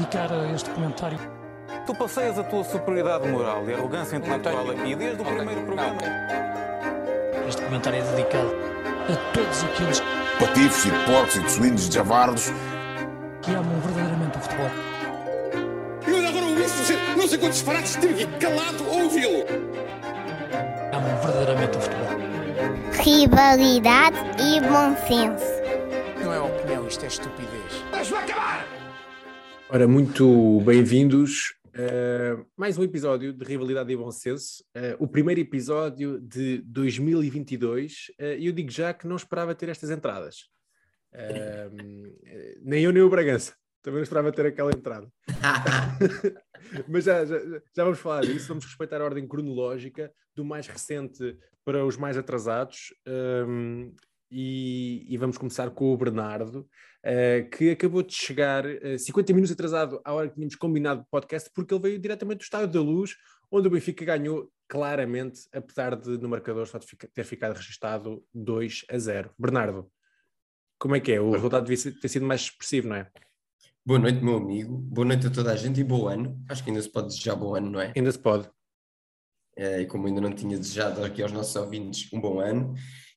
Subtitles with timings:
[0.00, 1.18] dedicar a este comentário.
[1.86, 5.98] Tu passeias a tua superioridade moral e arrogância intelectual aqui desde o primeiro programa.
[7.46, 8.54] Este comentário é dedicado
[9.08, 10.02] a todos aqueles
[10.38, 12.52] patifes e porcos e de suínos e javardos.
[13.42, 14.70] que amam verdadeiramente o futebol.
[16.06, 19.44] Eu agora ouvi-se dizer não sei quantos disparates, tive aqui calado ouvi-lo.
[20.92, 22.10] Amam verdadeiramente o futebol.
[23.02, 25.49] rivalidade e bom senso.
[29.72, 35.40] Ora, muito bem-vindos a mais um episódio de Rivalidade e Bom Senso, eh, o primeiro
[35.40, 40.48] episódio de 2022, eh, e eu digo já que não esperava ter estas entradas.
[41.12, 41.70] Eh,
[42.62, 45.08] nem eu nem o Bragança, também não esperava ter aquela entrada.
[46.88, 47.38] Mas já, já,
[47.76, 52.18] já vamos falar disso, vamos respeitar a ordem cronológica do mais recente para os mais
[52.18, 52.92] atrasados.
[54.32, 56.89] e, e vamos começar com o Bernardo, eh,
[57.50, 61.50] que acabou de chegar eh, 50 minutos atrasado à hora que tínhamos combinado o podcast,
[61.54, 63.16] porque ele veio diretamente do Estádio da Luz,
[63.50, 68.98] onde o Benfica ganhou claramente, apesar de no marcador só ter ficado registado 2 a
[68.98, 69.30] 0.
[69.38, 69.90] Bernardo,
[70.78, 71.20] como é que é?
[71.20, 73.10] O resultado devia ter sido mais expressivo, não é?
[73.84, 74.76] Boa noite, meu amigo.
[74.76, 76.38] Boa noite a toda a gente e bom ano.
[76.48, 77.92] Acho que ainda se pode desejar bom ano, não é?
[77.96, 78.48] Ainda se pode.
[79.56, 82.74] Eh, E como ainda não tinha desejado aqui aos nossos ouvintes um bom ano,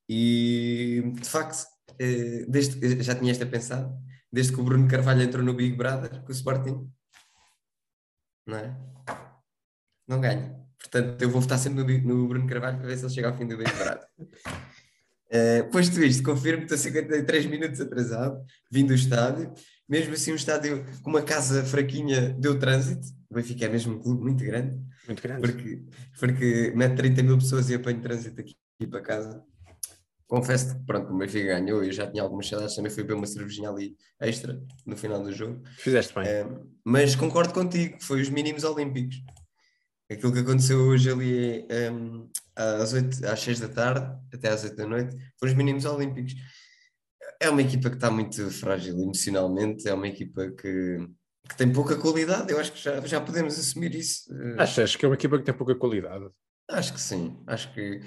[0.09, 1.65] e de facto,
[1.99, 3.95] eh, desde, já tinha esta pensado,
[4.31, 6.89] desde que o Bruno Carvalho entrou no Big Brother, com o Sporting,
[8.47, 8.77] não é?
[10.07, 10.59] Não ganha.
[10.79, 13.37] Portanto, eu vou votar sempre no, no Bruno Carvalho para ver se ele chega ao
[13.37, 14.07] fim do Big Brother.
[15.35, 19.51] Eh, posto isto, confirmo que estou 53 minutos atrasado, vim do estádio,
[19.89, 23.99] mesmo assim um estádio com uma casa fraquinha deu trânsito, o Benfica é mesmo um
[23.99, 25.41] clube muito grande, Muito grande.
[25.41, 25.83] porque,
[26.19, 28.55] porque mete 30 mil pessoas e apanho trânsito aqui
[28.87, 29.43] para casa.
[30.33, 33.27] Confesso que pronto, o Benfica ganhou, eu já tinha algumas saudades, também fui beber uma
[33.27, 35.61] cervejinha ali extra no final do jogo.
[35.77, 36.23] Fizeste bem.
[36.25, 36.47] Eh,
[36.83, 39.17] mas concordo contigo, foi os mínimos olímpicos.
[40.11, 44.75] Aquilo que aconteceu hoje ali em, às, 8, às 6 da tarde, até às 8
[44.75, 46.33] da noite, foram os mínimos olímpicos.
[47.39, 50.97] É uma equipa que está muito frágil emocionalmente, é uma equipa que,
[51.47, 54.33] que tem pouca qualidade, eu acho que já, já podemos assumir isso.
[54.57, 56.25] Achas que é uma equipa que tem pouca qualidade?
[56.71, 58.01] Acho que sim, acho que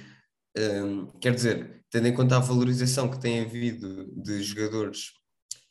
[0.59, 5.12] hum, quer dizer, tendo em conta a valorização que tem havido de jogadores,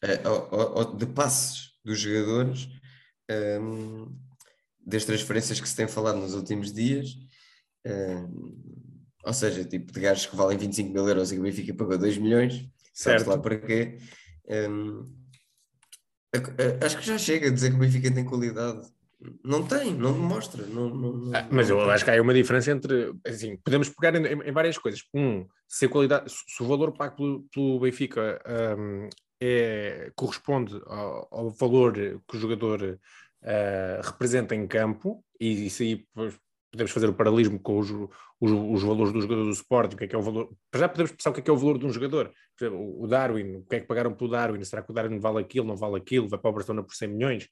[0.02, 2.68] eh, ou- ou- de passes dos jogadores,
[3.62, 4.16] hum,
[4.86, 7.10] das transferências que se tem falado nos últimos dias,
[7.86, 8.62] hum,
[9.24, 11.98] ou seja, tipo de gajos que valem 25 mil euros e que o Benfica pagou
[11.98, 13.28] 2 milhões, Certo.
[13.28, 13.98] lá para quê?
[16.86, 18.88] Acho que já chega a dizer que o Benfica tem qualidade.
[19.44, 20.66] Não tem, não demonstra.
[20.68, 21.90] Não, não- não- Ah, mas eu tem.
[21.92, 25.02] acho que há uma diferença entre, assim, podemos pegar em, em- várias coisas.
[25.14, 28.42] Um, se, a qualidade, se o valor pago pelo, pelo Benfica
[28.78, 29.10] hum,
[29.42, 33.00] é, corresponde ao, ao valor que o jogador
[33.44, 36.06] ah, representa em campo, e isso aí
[36.72, 40.04] podemos fazer o paralelismo com os, os, os valores do jogador do Sporting, o que
[40.04, 41.78] é que é o valor, já podemos pensar o que é que é o valor
[41.80, 42.32] de um jogador.
[42.60, 44.64] Exemplo, o- o Darwin, o que é que pagaram pelo Darwin?
[44.64, 46.28] Será que o Darwin vale aquilo, não vale aquilo?
[46.28, 47.48] Vai para o Barcelona por 100 milhões?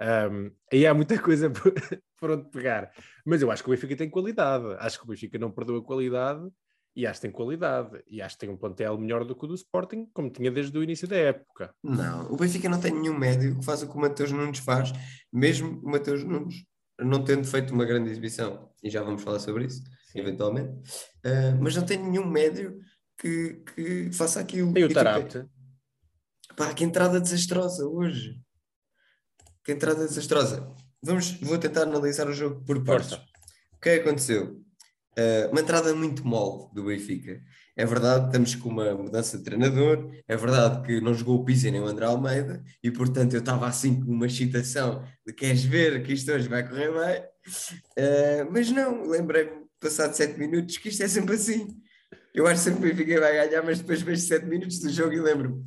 [0.00, 1.72] Um, aí há muita coisa por,
[2.18, 2.90] por onde pegar.
[3.24, 4.64] Mas eu acho que o Benfica tem qualidade.
[4.78, 6.48] Acho que o Benfica não perdeu a qualidade
[6.94, 8.02] e acho que tem qualidade.
[8.06, 10.76] E acho que tem um plantel melhor do que o do Sporting, como tinha desde
[10.76, 11.74] o início da época.
[11.82, 14.92] Não, o Benfica não tem nenhum médio que faça o que o Mateus Nunes faz,
[15.32, 16.64] mesmo o Mateus Nunes
[17.00, 19.82] não tendo feito uma grande exibição, e já vamos falar sobre isso,
[20.14, 20.72] eventualmente,
[21.24, 22.80] ah, mas não tem nenhum médio
[23.16, 24.72] que, que faça aquilo.
[24.72, 25.44] Tem E, o tipo, Tarapte.
[26.56, 28.40] Pá, que entrada desastrosa hoje.
[29.68, 30.66] Que entrada desastrosa.
[31.02, 33.10] Vamos, vou tentar analisar o jogo por partes.
[33.10, 33.26] Força.
[33.76, 34.62] O que é que aconteceu?
[35.12, 37.38] Uh, uma entrada muito mole do Benfica.
[37.76, 40.10] É verdade, estamos com uma mudança de treinador.
[40.26, 42.64] É verdade que não jogou o Pizzi nem o André Almeida.
[42.82, 46.66] E, portanto, eu estava assim com uma excitação de queres ver que isto hoje vai
[46.66, 47.20] correr bem.
[47.22, 51.76] Uh, mas não, lembrei-me, passado sete minutos, que isto é sempre assim.
[52.34, 55.12] Eu acho sempre que o Benfica vai ganhar, mas depois vejo sete minutos do jogo
[55.12, 55.62] e lembro-me.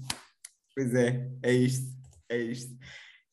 [0.74, 1.86] Pois é, é isto,
[2.28, 2.76] é isto.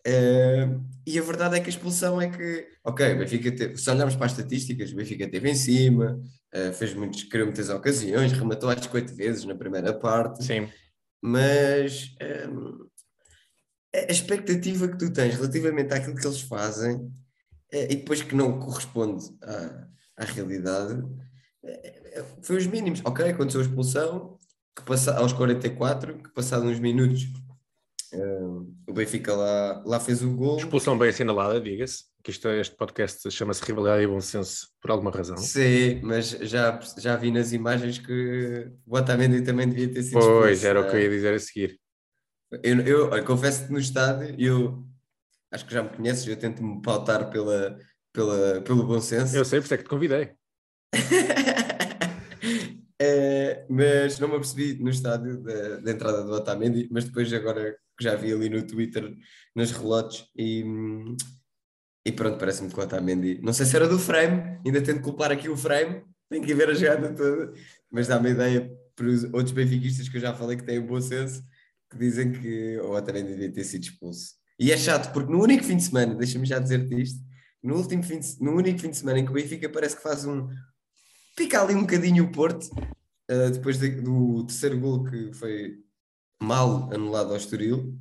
[0.07, 0.69] Eh,
[1.07, 4.27] e a verdade é que a expulsão é que, ok, Benfica teve, se olharmos para
[4.27, 6.21] as estatísticas, o Benfica esteve em cima,
[6.53, 10.69] eh, fez muitos, criou muitas ocasiões, rematou às 50 vezes na primeira parte, Sim.
[11.23, 12.87] mas ehm,
[13.95, 17.11] a expectativa que tu tens relativamente àquilo que eles fazem
[17.73, 21.03] eh, e depois que não corresponde à, à realidade
[22.43, 23.03] foi os mínimos.
[23.05, 24.39] Ok, aconteceu a expulsão,
[24.75, 27.27] que passa, aos 44, que passado uns minutos
[28.13, 28.41] eh,
[28.89, 30.59] o Benfica lá, lá fez o gol.
[30.59, 32.05] Expulsão bem assinalada, diga-se.
[32.23, 35.37] Que isto, este podcast chama-se Rivalidade e Bom Senso por alguma razão.
[35.37, 40.59] Sim, mas já, já vi nas imagens que o Otamendi também devia ter sido Pois,
[40.59, 40.99] expulso, era o que é?
[40.99, 41.81] eu ia dizer a seguir.
[42.63, 44.85] Eu, eu olha, confesso que no estádio eu
[45.53, 47.79] acho que já me conheces, eu tento-me pautar pela,
[48.13, 49.37] pela, pelo bom senso.
[49.37, 50.33] Eu sei, por isso é que te convidei.
[53.01, 57.77] Eh, mas não me apercebi no estádio da, da entrada do Otamendi, mas depois agora
[57.99, 59.13] que já vi ali no Twitter,
[59.55, 60.65] nos relotes, e,
[62.07, 65.33] e pronto, parece-me que o Otamendi, não sei se era do frame, ainda tento culpar
[65.33, 67.53] aqui o frame, tenho que ver a jogada toda,
[67.91, 71.01] mas dá-me ideia para os outros benfiquistas que eu já falei que têm um bom
[71.01, 71.43] senso,
[71.91, 74.35] que dizem que o Otamendi devia ter sido expulso.
[74.59, 77.21] E é chato, porque no único fim de semana, deixa-me já dizer-te isto,
[77.63, 80.03] no, último fim de, no único fim de semana em que o Benfica parece que
[80.03, 80.49] faz um,
[81.37, 82.65] pica ali um bocadinho o Porto,
[83.31, 85.79] uh, depois de, do terceiro gol que foi
[86.41, 87.95] mal anulado ao Estoril.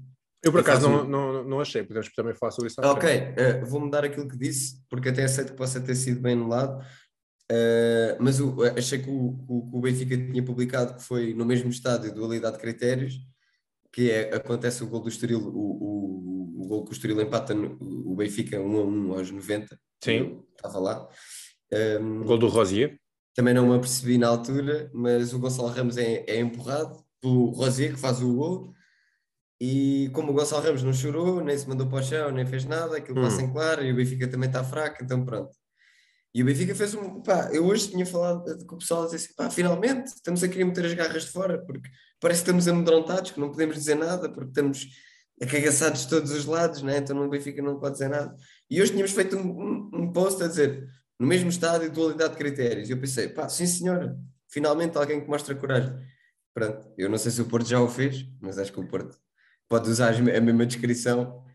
[0.43, 1.07] Eu por acaso não, um...
[1.07, 2.79] não, não achei, podemos também falar sobre isso.
[2.81, 6.33] Ok, uh, vou mudar aquilo que disse, porque até aceito que possa ter sido bem
[6.33, 6.79] anulado,
[7.51, 11.69] uh, mas o, achei que o, o, o, Benfica tinha publicado que foi no mesmo
[11.69, 13.19] estádio, dualidade de critérios,
[13.91, 17.53] que é, acontece o gol do Estoril, o, o, o gol que o Estoril empata
[17.53, 19.79] no, o Benfica 1 a 1 aos 90.
[20.03, 20.43] Sim.
[20.55, 21.09] Estava lá.
[21.99, 22.99] Um, o gol do Rosier.
[23.33, 27.93] Também não me apercebi na altura, mas o Gonçalo Ramos é, é empurrado pelo Rosier,
[27.93, 28.73] que faz o gol.
[29.59, 32.65] E como o Gonçalo Ramos não chorou, nem se mandou para o chão, nem fez
[32.65, 33.23] nada, aquilo hum.
[33.23, 35.55] passa em claro, e o Benfica também está fraco, então pronto.
[36.33, 37.21] E o Benfica fez um.
[37.21, 40.47] Pá, eu hoje tinha falado com o pessoal a dizer assim: pá, finalmente estamos a
[40.47, 43.95] querer meter as garras de fora, porque parece que estamos amedrontados, que não podemos dizer
[43.95, 44.87] nada, porque estamos
[45.41, 46.97] acagaçados de todos os lados, né?
[46.97, 48.35] então no Benfica não pode dizer nada.
[48.69, 50.87] E hoje tínhamos feito um, um, um post a dizer:
[51.19, 52.89] no mesmo estádio, dualidade de critérios.
[52.89, 54.15] E eu pensei, pá, sim senhora,
[54.47, 55.95] finalmente alguém que mostra coragem.
[56.57, 59.15] Pronto, eu não sei se o Porto já o fez, mas acho que o Porto
[59.69, 61.45] pode usar a mesma descrição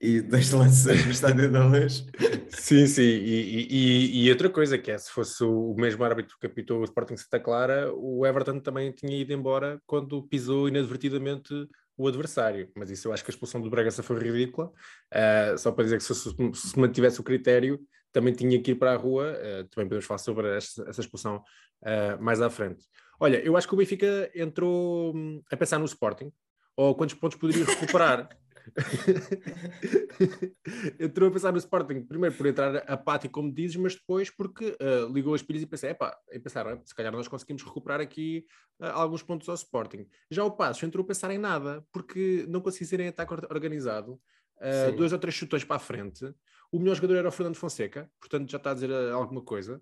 [0.00, 2.06] e dois lances estádio da luz.
[2.48, 6.46] Sim, sim, e, e, e, outra coisa que é, se fosse o mesmo árbitro que
[6.46, 11.52] apitou o Sporting Santa Clara, o Everton também tinha ido embora quando pisou inadvertidamente
[11.96, 15.72] o adversário, mas isso eu acho que a expulsão do Bragança foi ridícula, uh, só
[15.72, 17.80] para dizer que se, se mantivesse o critério,
[18.12, 19.32] também tinha que ir para a rua.
[19.32, 21.42] Uh, também podemos falar sobre essa, essa expulsão
[21.82, 22.84] uh, mais à frente.
[23.22, 26.32] Olha, eu acho que o Benfica entrou hum, a pensar no Sporting,
[26.76, 28.28] ou quantos pontos poderia recuperar.
[30.98, 35.06] entrou a pensar no Sporting, primeiro por entrar apático, como dizes, mas depois porque uh,
[35.14, 38.44] ligou as pilhas e pensei, epá, e pensaram, se calhar nós conseguimos recuperar aqui
[38.80, 40.04] uh, alguns pontos ao Sporting.
[40.28, 44.14] Já o Passos entrou a pensar em nada, porque não conseguia ser em ataque organizado,
[44.14, 46.24] uh, dois ou três chutões para a frente,
[46.72, 49.80] o melhor jogador era o Fernando Fonseca, portanto já está a dizer eh, alguma coisa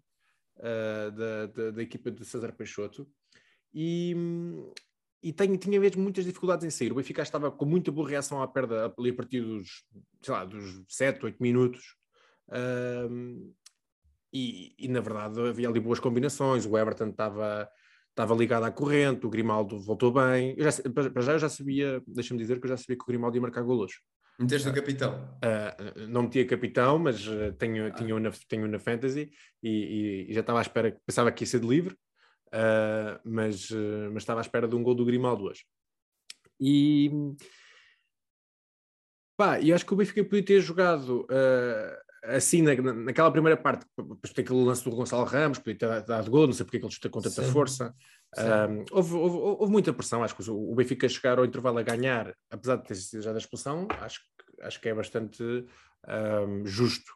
[1.17, 3.11] da, da, da, equipa de César Peixoto.
[3.72, 4.14] E,
[5.22, 6.93] e tenho, tinha mesmo muitas dificuldades em sair.
[6.93, 9.84] O Benfica estava com muita boa reação à perda ali a partir dos,
[10.22, 11.96] sei lá, dos 7, 8 minutos.
[12.49, 13.52] Uh,
[14.32, 16.64] e, e, na verdade havia ali boas combinações.
[16.67, 17.69] O Everton estava,
[18.11, 20.55] estava ligado à corrente, o Grimaldo voltou bem.
[20.56, 23.06] Eu já, para já eu já sabia, deixa-me dizer que eu já sabia que o
[23.06, 24.00] Grimaldo ia marcar golos.
[24.38, 25.38] Meteste o capitão?
[25.44, 27.90] Uh, não metia capitão, mas uh, tenho, ah.
[27.90, 29.31] tenho, na, tenho na Fantasy
[29.62, 31.94] e, e, já estava à espera, pensava que ia ser de livre,
[32.52, 33.70] uh, mas,
[34.12, 35.64] mas estava à espera de um gol do Grimaldo hoje.
[36.58, 37.11] E
[39.37, 41.26] pá, e acho que o Benfica podia ter jogado
[42.25, 46.31] assim na, naquela primeira parte, depois tem aquele lance do Gonçalo Ramos, podia ter dado
[46.31, 47.50] gol, não sei porque é que ele chuta com tanta Sim.
[47.50, 47.94] força.
[48.38, 52.35] Um, houve, houve, houve, muita pressão, acho que o Benfica chegar ao intervalo a ganhar,
[52.50, 54.20] apesar de ter sido já da expulsão, acho,
[54.63, 57.13] acho que é bastante um, justo.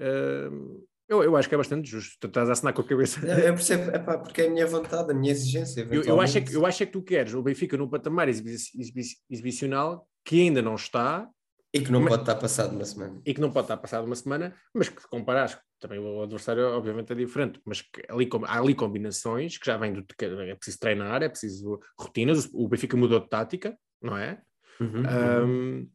[0.00, 2.16] Um, eu, eu acho que é bastante justo.
[2.20, 3.24] Tu estás a assinar com a cabeça.
[3.26, 5.86] Eu percebo, epá, porque é a minha vontade, a minha exigência.
[5.90, 8.28] Eu, eu, acho é que, eu acho é que tu queres o Benfica num patamar
[8.28, 11.28] exibicional que ainda não está
[11.72, 13.20] e que não mas, pode estar passado uma semana.
[13.24, 17.12] E que não pode estar passado uma semana, mas que comparas, também o adversário obviamente
[17.12, 20.78] é diferente, mas que ali, há ali combinações que já vêm do que é preciso
[20.78, 24.40] treinar, é preciso rotinas, o Benfica mudou de tática, não é?
[24.80, 25.90] Uhum, um, uhum.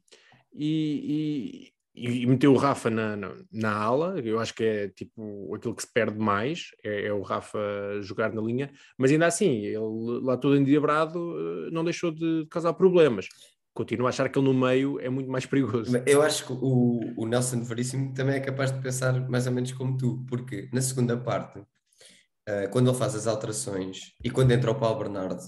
[0.55, 5.75] E, e, meteu o Rafa na, na, na, ala, eu acho que é tipo aquilo
[5.75, 7.59] que se perde mais, é, é, o Rafa
[8.01, 9.77] jogar na linha, mas ainda assim, ele
[10.21, 13.27] lá todo endiabrado eh, não deixou de causar problemas
[13.73, 15.97] continuo a achar que ele no meio é muito mais perigoso.
[16.05, 19.71] Eu acho que o, o Nelson Veríssimo também é capaz de pensar mais ou menos
[19.71, 24.71] como tu, porque na segunda parte, uh, quando ele faz as alterações e quando entra
[24.71, 25.41] o Paulo Bernardo,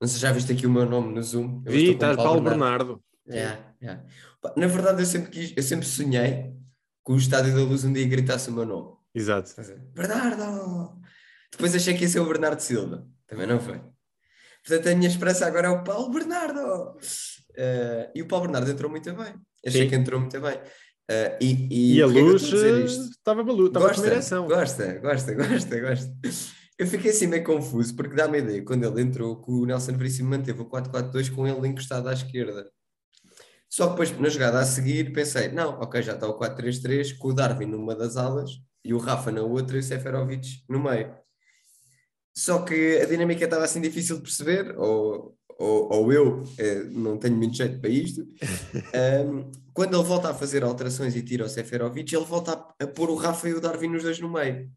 [0.00, 1.62] não sei se já viste aqui o meu nome no Zoom.
[1.62, 2.84] Vi, estás Paulo, Paulo Bernardo.
[2.84, 3.09] Bernardo.
[3.34, 4.04] Yeah, yeah.
[4.56, 6.52] Na verdade, eu sempre, quis, eu sempre sonhei
[7.04, 8.96] que o Estádio da Luz um dia gritasse o meu nome.
[9.14, 9.54] Exato.
[9.94, 11.00] Bernardo!
[11.50, 13.06] Depois achei que ia ser o Bernardo Silva.
[13.26, 13.80] Também não foi.
[14.64, 16.96] Portanto, a minha esperança agora é o Paulo Bernardo.
[17.50, 19.34] Uh, e o Paulo Bernardo entrou muito bem.
[19.66, 19.88] Achei Sim.
[19.88, 20.56] que entrou muito bem.
[20.56, 24.46] Uh, e, e, e, a luz eh, estava maluco, estava gosta, combinação.
[24.46, 26.12] Gosta, gosta, gosta, gosta.
[26.78, 29.96] Eu fiquei assim meio confuso, porque dá-me a ideia, quando ele entrou, que o Nelson
[29.96, 32.70] Veríssimo manteve o 4-4-2 com ele encostado à esquerda.
[33.70, 37.28] Só que depois, na jogada a seguir, pensei: não, ok, já está o 4-3-3, com
[37.28, 38.50] o Darwin numa das alas
[38.84, 41.14] e o Rafa na outra e o Seferovic no meio.
[42.36, 47.18] Só que a dinâmica estava assim difícil de perceber, ou, ou, ou eu eh, não
[47.18, 48.26] tenho muito jeito para isto.
[48.92, 52.86] Um, quando ele volta a fazer alterações e tira o Seferovic, ele volta a, a
[52.86, 54.70] pôr o Rafa e o Darwin nos dois no meio.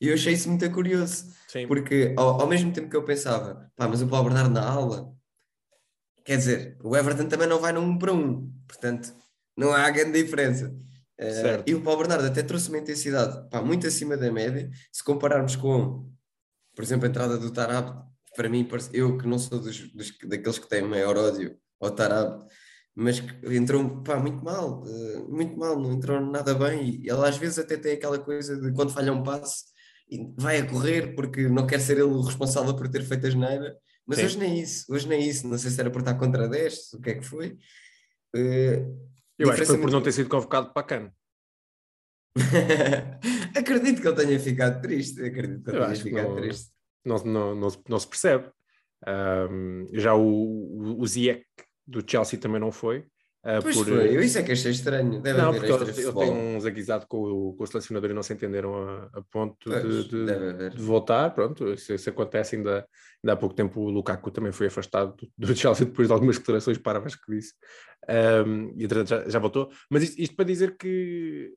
[0.00, 1.66] E eu achei isso muito curioso, Sim.
[1.66, 5.12] porque ao, ao mesmo tempo que eu pensava, pá, mas o Paulo Bernardo na aula,
[6.28, 9.14] quer dizer, o Everton também não vai num 1 para 1, portanto,
[9.56, 10.68] não há grande diferença.
[11.18, 15.02] Uh, e o Paulo Bernardo até trouxe uma intensidade pá, muito acima da média, se
[15.02, 16.12] compararmos com,
[16.76, 18.04] por exemplo, a entrada do Tarab,
[18.36, 22.44] para mim, eu que não sou dos, dos- daqueles que têm maior ódio ao Tarab,
[22.94, 27.00] mas que entrou pá, muito mal, eh, muito mal, não entrou nada bem.
[27.02, 29.64] E ele às vezes até tem aquela coisa de quando falha um passe,
[30.36, 33.76] vai a correr porque não quer ser ele o responsável por ter feito a geneira.
[34.08, 34.24] Mas Sim.
[34.24, 35.46] hoje nem isso, hoje nem isso.
[35.46, 37.58] Não sei se era por estar contra 10, o que é que foi.
[38.34, 38.82] Eh,
[39.38, 41.12] Eu acho que foi por muito- não ter sido convocado para a CAN.
[43.56, 45.22] acredito que ele tenha ficado triste.
[45.24, 46.72] Acredito que ele tenha ficado não- triste.
[47.04, 48.50] Não, não, não, se- não se percebe.
[49.06, 51.44] Ahm, já o, o, o Ziyech
[51.86, 53.06] do Chelsea também não foi.
[53.44, 55.20] Ah, Pois por- foi, eu isso é que achei estranho.
[55.22, 56.22] Deve Não, porque eles futebol.
[56.22, 59.70] têm um zaguizado com, o- com o selecionador e não se entenderam a, a ponto
[59.70, 60.70] de, Pois, de- haver.
[60.74, 61.30] de voltar.
[61.34, 62.86] Pronto, isso, isso acontece ainda,
[63.22, 63.80] ainda há pouco tempo.
[63.80, 67.54] O Lukaku também foi afastado do, Chelsea depois de algumas declarações parvas que disse.
[68.08, 69.70] Ahm, e entretanto já, já voltou.
[69.90, 71.52] Mas isto, isto para dizer que,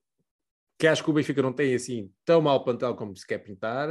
[0.80, 3.90] que acho que o Benfica não tem assim tão mal plantel como se quer pintar.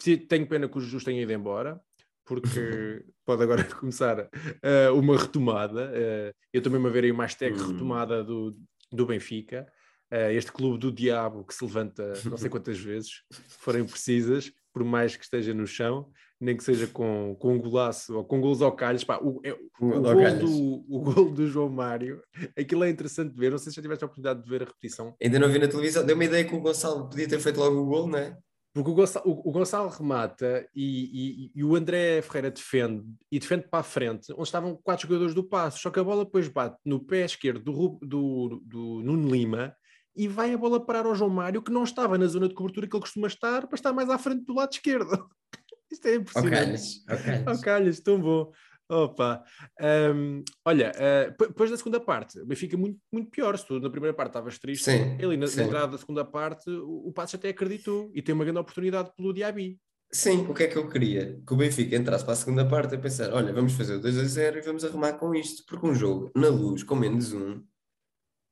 [0.00, 1.80] Se- tenho pena que o Jesus tenha ido embora.
[2.24, 4.28] Porque pode agora começar
[4.62, 5.90] ah, uma retomada.
[5.94, 7.72] Ah, eu estou mesmo a ver aí uma hashtag Hum.
[7.72, 8.56] retomada do,
[8.92, 9.66] do Benfica.
[10.10, 14.84] Ah, este clube do diabo que se levanta não sei quantas vezes forem precisas, por
[14.84, 16.10] mais que esteja no chão,
[16.40, 19.04] nem que seja com, com um golaço ou com golos ao calhos.
[19.04, 20.38] Pá, o, é- o, Ao gol calhas.
[20.40, 22.20] do, o gol do João Mário,
[22.58, 23.50] aquilo é interessante de ver.
[23.50, 25.14] Não sei se já tiveste a oportunidade de ver a repetição.
[25.22, 26.04] Ainda não vi na televisão.
[26.04, 28.36] Deu uma ideia que o Gonçalo podia ter feito logo o gol, não é?
[28.74, 33.68] Porque o Gonçalo, o, Gonçalo remata e, e- e o André Ferreira defende e defende
[33.68, 35.78] para a frente, onde estavam quatro jogadores do passo.
[35.80, 39.76] Só que a bola depois bate no pé esquerdo do, do, do Nuno Lima
[40.16, 42.86] e vai a bola parar ao João Mário, que não estava na zona de cobertura
[42.88, 45.28] que ele costuma estar, para estar mais à frente do lado esquerdo.
[45.92, 46.50] Isto é Ao impressionante.
[46.64, 47.04] calhas.
[47.08, 47.46] Ao calhas.
[47.46, 48.50] Ao calhas, tão bom.
[48.92, 49.42] Opa.
[49.80, 53.56] Ahm, olha, ah, p- depois da segunda parte, o Benfica muito, muito pior.
[53.56, 55.62] Se tu na primeira parte estavas triste, Sim, ele na, sim.
[55.62, 59.32] entrada da segunda parte, o, o Passos até acreditou e tem uma grande oportunidade pelo
[59.32, 59.78] Diaby.
[60.12, 61.40] Sim, o que é que eu queria?
[61.46, 64.18] Que o Benfica entrasse para a segunda parte a pensar: olha, vamos fazer o 2
[64.18, 67.62] a 0 e vamos arrumar com isto, porque um jogo na luz com menos um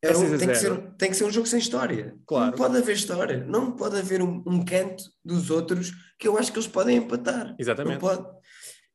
[0.03, 0.75] é É um- 6 a tem, que 0.
[0.77, 2.17] ser, tem que ser um jogo sem história.
[2.27, 2.53] Claro.
[2.53, 6.51] Não pode haver história, não pode haver um, um canto dos outros que eu acho
[6.51, 7.55] que eles podem empatar.
[7.59, 8.01] Exatamente.
[8.01, 8.27] Não pode.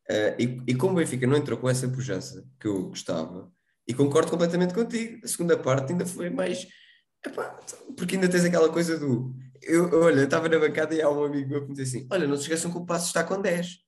[0.09, 3.51] Eh, e, e como o Benfica não entrou com essa pujança que eu gostava,
[3.87, 6.67] e concordo completamente contigo, a segunda parte ainda foi mais.
[7.25, 7.59] Epá,
[7.97, 9.33] porque ainda tens aquela coisa do.
[9.61, 12.07] Eu, olha, eu estava na bancada e há um amigo meu que me disse assim:
[12.11, 13.79] Olha, não se esqueçam que o passo está com 10.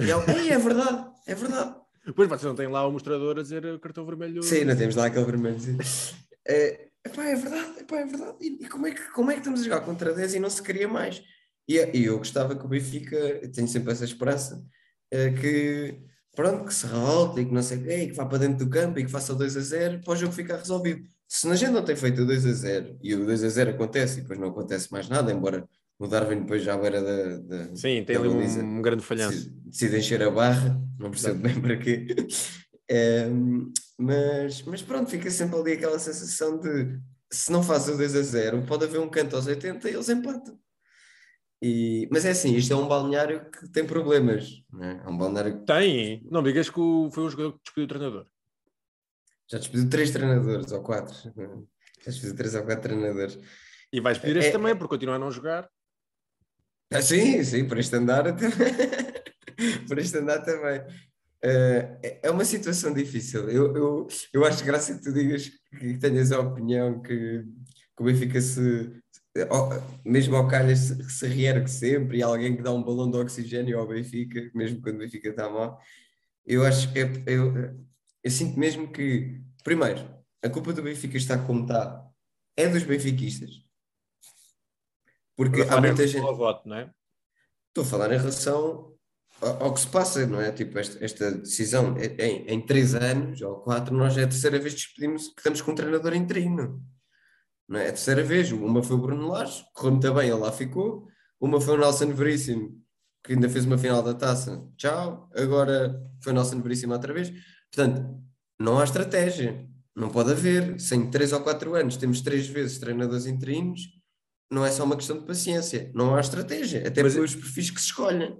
[0.00, 1.76] E eu, Ei, é verdade, é verdade.
[2.04, 4.42] Depois vocês não têm lá o mostrador a dizer o cartão vermelho.
[4.42, 5.58] Sim, não temos lá aquele vermelho.
[6.46, 8.36] É, epá, é verdade, epá, é verdade.
[8.40, 10.50] E, e como, é que, como é que estamos a jogar contra 10 e não
[10.50, 11.22] se queria mais?
[11.68, 14.64] E, e eu gostava que o Benfica, tenho sempre essa esperança,
[15.10, 16.00] que
[16.34, 18.64] pronto, que se revolte e que não sei o quê, e que vá para dentro
[18.64, 21.02] do campo e que faça o 2 a 0 para o jogo ficar resolvido.
[21.26, 23.70] Se a gente não tem feito o 2 a 0 e o 2 a 0
[23.70, 25.66] acontece e depois não acontece mais nada, embora
[25.98, 29.50] o Darwin depois já era da, da, Sim, tem da ali baliza um, grande falhanço.
[29.64, 32.06] decide, encher a barra, não percebo bem para quê.
[32.88, 37.00] Ehm, mas, mas pronto, fica sempre ali aquela sensação de
[37.32, 40.08] se não faz o 2 a 0, pode haver um canto aos 80 e eles
[40.08, 40.56] empatam.
[41.62, 44.62] E, mas é assim, isto é um balneário que tem problemas.
[44.70, 47.60] não É, É um balneário que Tem, não digas que o- foi o jogador que
[47.64, 48.26] despediu o treinador.
[49.50, 51.14] já despediu três treinadores ou quatro.
[51.14, 53.38] Já despediu três ou quatro treinadores.
[53.92, 55.68] E vais pedir este É- também, por continuar a não jogar.
[56.92, 58.48] Ah, sim, sim, por este andar até-
[59.88, 60.82] por este andar também.
[61.42, 63.48] Eh, é- é uma situação difícil.
[63.48, 65.48] Eu, eu, eu acho graça que tu digas
[65.78, 68.92] que tenhas a opinião que, que o Benfica se,
[70.04, 73.78] mesmo ao calhas se, se reergue sempre e alguém que dá um balão de oxigênio
[73.78, 75.80] ao Benfica, mesmo quando o Benfica está mal.
[76.44, 77.76] Eu acho que é, eu,
[78.22, 80.08] eu sinto mesmo que, primeiro,
[80.42, 82.06] a culpa do Benfica está como está,
[82.56, 83.50] é dos benfiquistas.
[85.36, 86.22] Porque há muita gente.
[86.22, 86.90] voto, não é?
[87.68, 88.96] Estou a falar em relação
[89.40, 90.50] ao, que se passa, não é?
[90.50, 94.74] Tipo, esta, esta decisão em, em três anos ou quatro, nós é a terceira vez
[94.74, 96.82] que despedimos, que estamos com um treinador interino.
[97.68, 97.84] Não é?
[97.88, 98.52] A terceira vez.
[98.52, 101.06] Uma foi o Bruno Lage, correu muito bem, ele lá ficou.
[101.40, 102.80] Uma foi o Nelson Veríssimo,
[103.24, 104.66] que ainda fez uma final da taça.
[104.76, 105.28] Tchau.
[105.34, 107.32] Agora foi o Nelson Veríssimo outra vez.
[107.74, 108.20] Portanto,
[108.58, 109.66] não há estratégia.
[109.94, 110.78] Não pode haver.
[110.80, 113.80] Sem três ou quatro anos, temos três vezes treinadores interinos,
[114.50, 115.90] não é só uma questão de paciência.
[115.94, 118.38] Não há estratégia, até Mas- pelos perfis que se escolhem.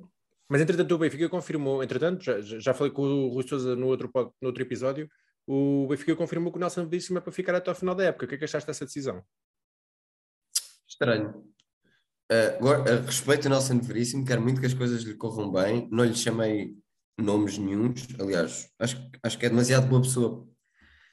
[0.49, 4.09] Mas entretanto o Benfica confirmou, entretanto, já, já falei com o Rui Sousa no outro,
[4.41, 5.09] no outro episódio,
[5.47, 8.25] o Benfica confirmou que o Nelson Veríssimo é para ficar até ao final da época.
[8.25, 9.23] O que é que achaste dessa decisão?
[10.89, 11.45] Estranho.
[12.31, 15.89] Uh, respeito do Nelson Veríssimo, quero muito que as coisas lhe corram bem.
[15.93, 16.75] Não lhe chamei
[17.19, 18.09] nomes nenhuns.
[18.19, 20.47] Aliás, acho, acho que é demasiado boa pessoa.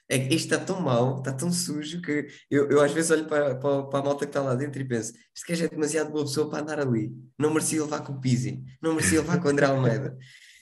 [0.08, 3.26] É que isto está tão mal, está tão sujo, que eu, eu às vezes olho
[3.26, 6.10] para, para, para a malta que está lá dentro e penso: este gajo é demasiado
[6.10, 7.10] boa pessoa para andar ali.
[7.38, 10.18] Não merecia levar com o Pizzi, não merecia levar com o André Almeida.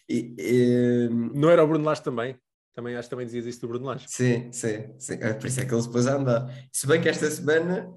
[0.08, 2.38] E, e, Não era o Bruno Lage também?
[2.74, 4.06] Também acho que também dizias isso do Bruno Lage.
[4.08, 5.14] Sim, sim, sim.
[5.20, 6.68] É por isso é que ele se pôs a andar.
[6.72, 7.92] Se bem que esta semana,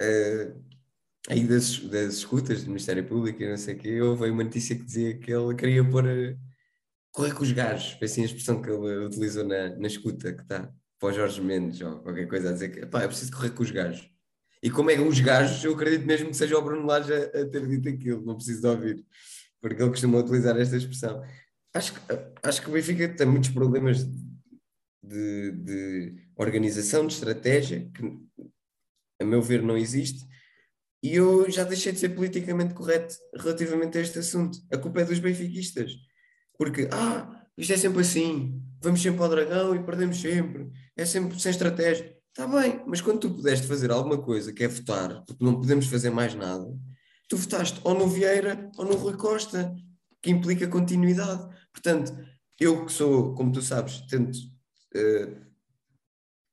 [0.00, 0.52] eh,
[1.28, 4.76] aí das, das escutas do Ministério Público e não sei o quê, houve uma notícia
[4.76, 6.36] que dizia que ele queria pôr eh,
[7.12, 7.92] correr com os gajos.
[7.92, 11.40] Foi assim a expressão que ele utilizou na, na escuta que está para o Jorge
[11.40, 14.10] Mendes ou qualquer coisa a dizer que é preciso correr com os gajos.
[14.62, 17.46] E como é os gajos, eu acredito mesmo que seja o Bruno Lage a, a
[17.46, 19.06] ter dito aquilo, não preciso de ouvir,
[19.60, 21.22] porque ele costuma utilizar esta expressão.
[21.74, 22.00] Acho, que-
[22.42, 24.04] acho que o Benfica tem muitos problemas
[25.02, 28.02] de, de organização, de estratégia, que
[29.20, 30.26] a meu ver não existe,
[31.02, 34.58] e eu já deixei de ser politicamente correto relativamente a este assunto.
[34.72, 35.92] A culpa é dos benfiquistas,
[36.58, 41.38] porque, ah, isto é sempre assim, vamos sempre ao dragão e perdemos sempre, é sempre
[41.40, 42.16] sem estratégia.
[42.28, 45.86] Está bem, mas quando tu pudeste fazer alguma coisa, que é votar, porque não podemos
[45.86, 46.66] fazer mais nada,
[47.28, 49.74] tu votaste ou no Vieira ou no Rui Costa,
[50.22, 51.48] que implica continuidade.
[51.72, 52.12] Portanto,
[52.58, 54.38] eu que sou, como tu sabes, tento,
[54.94, 55.34] eh,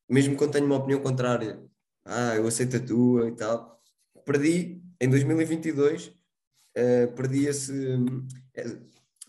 [0.09, 1.61] mesmo quando tenho uma opinião contrária,
[2.05, 3.81] ah, eu aceito a tua e tal,
[4.25, 6.13] perdi em 2022,
[6.75, 7.97] eh, perdi esse,
[8.55, 8.79] eh,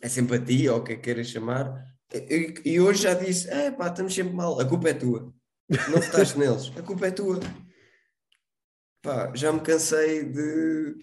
[0.01, 3.71] essa empatia, ou o que é que queiras chamar, e, e hoje já disse, é
[3.71, 5.33] pá, estamos sempre mal, a culpa é tua.
[5.69, 7.41] Não votaste neles, a culpa é tua.
[9.03, 10.97] Pá, já me cansei de,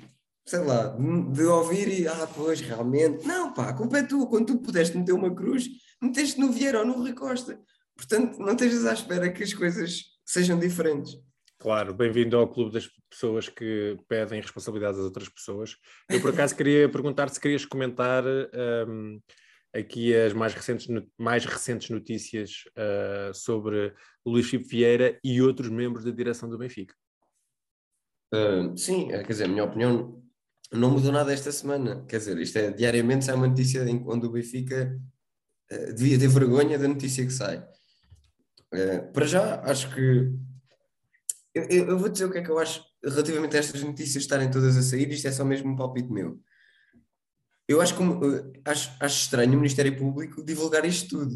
[0.45, 0.95] sei lá,
[1.31, 3.25] de, ouvir e, ah, pois, realmente.
[3.25, 4.27] Não, pá, a culpa é tua.
[4.27, 5.67] Quando tu pudeste meter uma cruz,
[6.01, 7.59] meteste no Vieira ou no Rui Costa.
[7.95, 11.13] Portanto, não estejas à espera que as coisas sejam diferentes.
[11.57, 15.77] Claro, bem-vindo ao clube das pessoas que pedem responsabilidades às outras pessoas.
[16.09, 18.23] Eu, por acaso, queria perguntar se querias comentar
[18.87, 19.19] hum,
[19.73, 26.05] aqui as mais recentes, mais recentes notícias ah, sobre Luís Filipe Vieira e outros membros
[26.05, 26.93] da direção do Benfica.
[28.31, 30.24] Ah, sim, é, quer dizer, a minha opinião
[30.71, 32.03] não mudou nada esta semana.
[32.07, 34.99] Quer dizer, isto é diariamente sai uma notícia em onde o Benfica
[35.71, 37.65] eh, devia ter vergonha da notícia que sai.
[38.73, 40.31] Eh, para já, acho que.
[41.53, 44.23] Eu, eu- eu vou dizer o que é que eu acho relativamente a estas notícias
[44.23, 46.39] estarem todas a sair, isto é só mesmo um palpite meu.
[47.67, 51.35] Eu acho, como, eh, acho, acho estranho o Ministério Público divulgar isto tudo.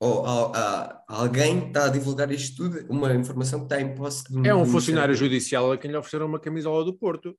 [0.00, 4.24] Ou há- há- alguém está a divulgar isto tudo, uma informação que está em posse
[4.32, 7.36] de É um funcionário judicial a quem lhe ofereceram uma camisola do Porto.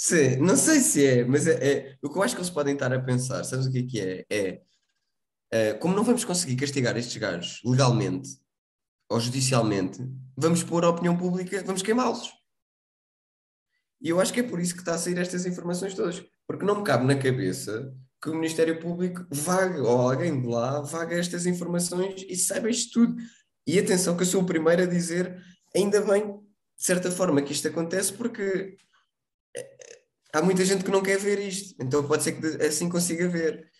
[0.00, 2.74] Sim, não sei se é, mas é, é- o que eu acho que eles podem
[2.74, 4.26] estar a pensar, sabes o que é que é?
[4.30, 4.62] É,
[5.50, 8.30] é, como não vamos conseguir castigar estes gajos legalmente
[9.10, 9.98] ou judicialmente,
[10.36, 12.32] vamos pôr a opinião pública, vamos queimá-los.
[14.00, 16.64] E eu acho que é por isso que está a sair estas informações todas, porque
[16.64, 21.16] não me cabe na cabeça que o Ministério Público vague, ou alguém de lá vaga
[21.18, 23.20] estas informações e saiba isto tudo.
[23.66, 25.42] E atenção que eu sou o primeiro a dizer,
[25.74, 28.76] ainda bem, de certa forma, que isto acontece, porque
[30.32, 33.70] há muita gente que não quer ver isto, então pode ser que assim consiga ver.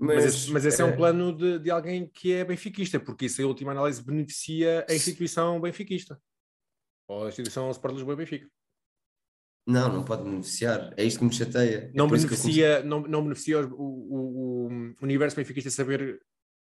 [0.00, 3.00] Mas, Mas, esse, mas esse é um eh, plano de, de alguém que é benfiquista,
[3.00, 6.20] porque isso, em última análise, beneficia a instituição benfiquista.
[7.08, 8.48] Ou a instituição Sport Lisboa e Benfica.
[9.66, 11.90] Não, não pode beneficiar, é isto que me chateia.
[11.90, 16.20] É Não comecei- beneficia, não, não beneficia o, o- o universo benfiquista saber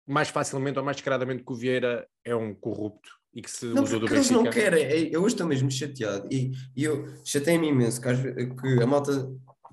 [0.06, 3.82] mais facilmente ou mais descaradamente que o Vieira é um corrupto e que se Não,
[3.82, 4.44] usou do porque eles Benfica.
[4.44, 4.84] não querem.
[4.84, 8.86] É- Eu hoje estou mesmo chateado e, e eu chatei-me imenso que, às que a
[8.86, 9.30] malta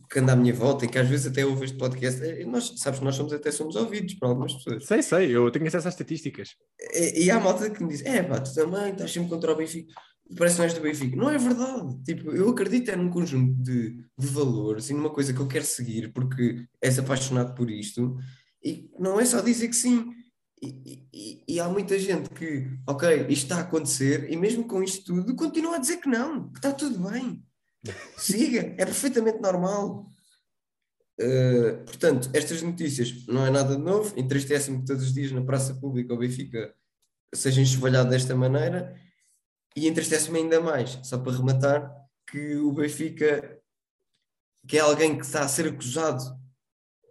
[0.09, 2.73] que anda à minha volta e que às vezes até ouve este podcast, eh, nós,
[2.75, 4.85] sabes, nós somos até somos ouvidos por algumas pessoas.
[4.85, 6.49] Sei, sei, eu tenho acesso às estatísticas.
[6.93, 9.55] E, e há malta que me diz: é pá, tu também estás sempre contra o
[9.55, 9.93] Benfica,
[10.37, 11.15] parece que não és do Benfica.
[11.15, 12.03] Não é verdade.
[12.03, 15.63] Tipo, eu acredito é num conjunto de, de valores e numa coisa que eu quero
[15.65, 18.17] seguir porque és apaixonado por isto
[18.63, 20.07] e não é só dizer que sim.
[20.61, 24.83] E, e- e há muita gente que, ok, isto está a acontecer e mesmo com
[24.83, 27.43] isto tudo continua a dizer que não, que está tudo bem.
[28.17, 30.11] Siga, é perfeitamente normal.
[31.19, 35.43] Uh, portanto, estas notícias não é nada de novo, entristece-me que todos os dias na
[35.43, 36.73] praça pública o Benfica
[37.33, 38.95] seja enxovalhado desta maneira
[39.75, 41.91] e entristece-me ainda mais, só para rematar,
[42.27, 43.59] que o Benfica,
[44.67, 46.23] que é alguém que está a ser acusado,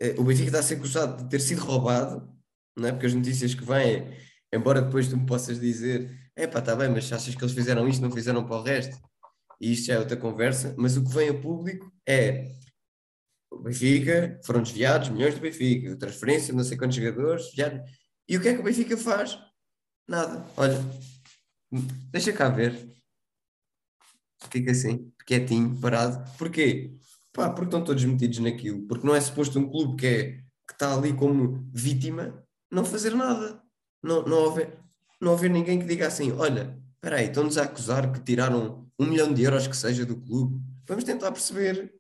[0.01, 2.29] eh, o Benfica está a ser acusado de ter sido roubado,
[2.77, 2.93] não é?
[2.93, 4.17] porque as notícias que vêm
[4.53, 7.89] Embora depois tu me possas dizer, é pá, está bem, mas achas que eles fizeram
[7.89, 9.01] isto, não fizeram para o resto?
[9.61, 12.57] E isto já é outra conversa, mas o que vem a público é
[13.53, 17.91] o Benfica, foram desviados milhões do Benfica, transferência, não sei quantos jogadores, desviados.
[18.29, 19.39] E o que é que o Benfica faz?
[20.09, 20.45] Nada.
[20.57, 20.79] Olha,
[22.11, 22.91] deixa cá ver.
[24.51, 26.29] Fica assim, quietinho, parado.
[26.39, 26.97] Porquê?
[27.33, 28.87] Pá, porque estão todos metidos naquilo.
[28.89, 30.33] Porque não é suposto um clube que, é,
[30.67, 33.63] que está ali como vítima não fazer nada.
[34.03, 34.79] Não, não, haver,
[35.21, 39.07] não haver ninguém que diga assim: olha, espera aí, estão-nos a acusar que tiraram um
[39.07, 40.61] milhão de euros que seja do clube.
[40.87, 41.95] Vamos tentar perceber.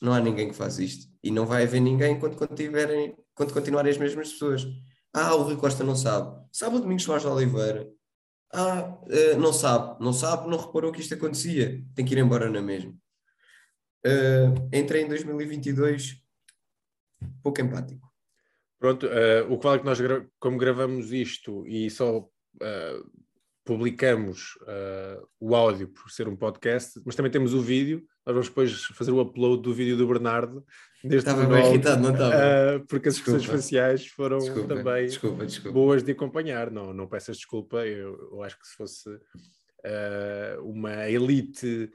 [0.00, 1.08] Não há ninguém que faz isto.
[1.22, 4.66] E não vai haver ninguém quando, continuarem, quando continuarem as mesmas pessoas.
[5.12, 6.36] Ah, o Rui Costa não sabe.
[6.52, 7.88] Sabe o Domingos Soares de Oliveira?
[8.52, 10.02] Ah, uh, não sabe.
[10.02, 11.82] Não sabe, não reparou que isto acontecia.
[11.94, 12.92] Tem que ir embora na mesma.
[14.04, 16.22] Uh, entrei em 2022
[17.42, 18.13] pouco empático.
[18.84, 23.10] Pronto, uh, o que vale é que nós, gra como gravamos isto e só uh,
[23.64, 24.58] publicamos
[25.40, 29.10] o áudio por ser um podcast, mas também temos o vídeo, nós vamos depois fazer
[29.10, 30.62] o upload do vídeo do Bernardo.
[31.02, 32.84] Estava bem irritado, não estava?
[32.86, 35.72] porque as expressões faciais foram desculpa, também desculpa, desculpa.
[35.72, 36.70] boas de acompanhar.
[36.70, 39.08] Não, não peças desculpa, eu, eu acho que se fosse
[40.62, 41.90] uma elite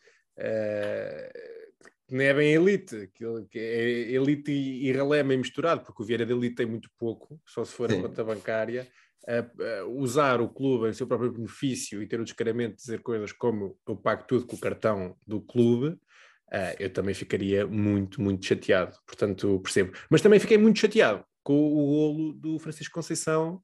[2.09, 6.25] não é bem elite, aquilo que é elite e, e meio misturado, porque o Vieira
[6.25, 7.99] de elite tem muito pouco, só se for Sim.
[7.99, 8.87] a conta bancária.
[9.27, 13.01] Uh, uh, usar o clube em seu próprio benefício e ter o descaramento de dizer
[13.01, 18.21] coisas como eu pago tudo com o cartão do clube, uh, eu também ficaria muito,
[18.21, 18.95] muito chateado.
[19.05, 19.91] Portanto, percebo.
[20.09, 23.61] Mas também fiquei muito chateado com o golo do Francisco Conceição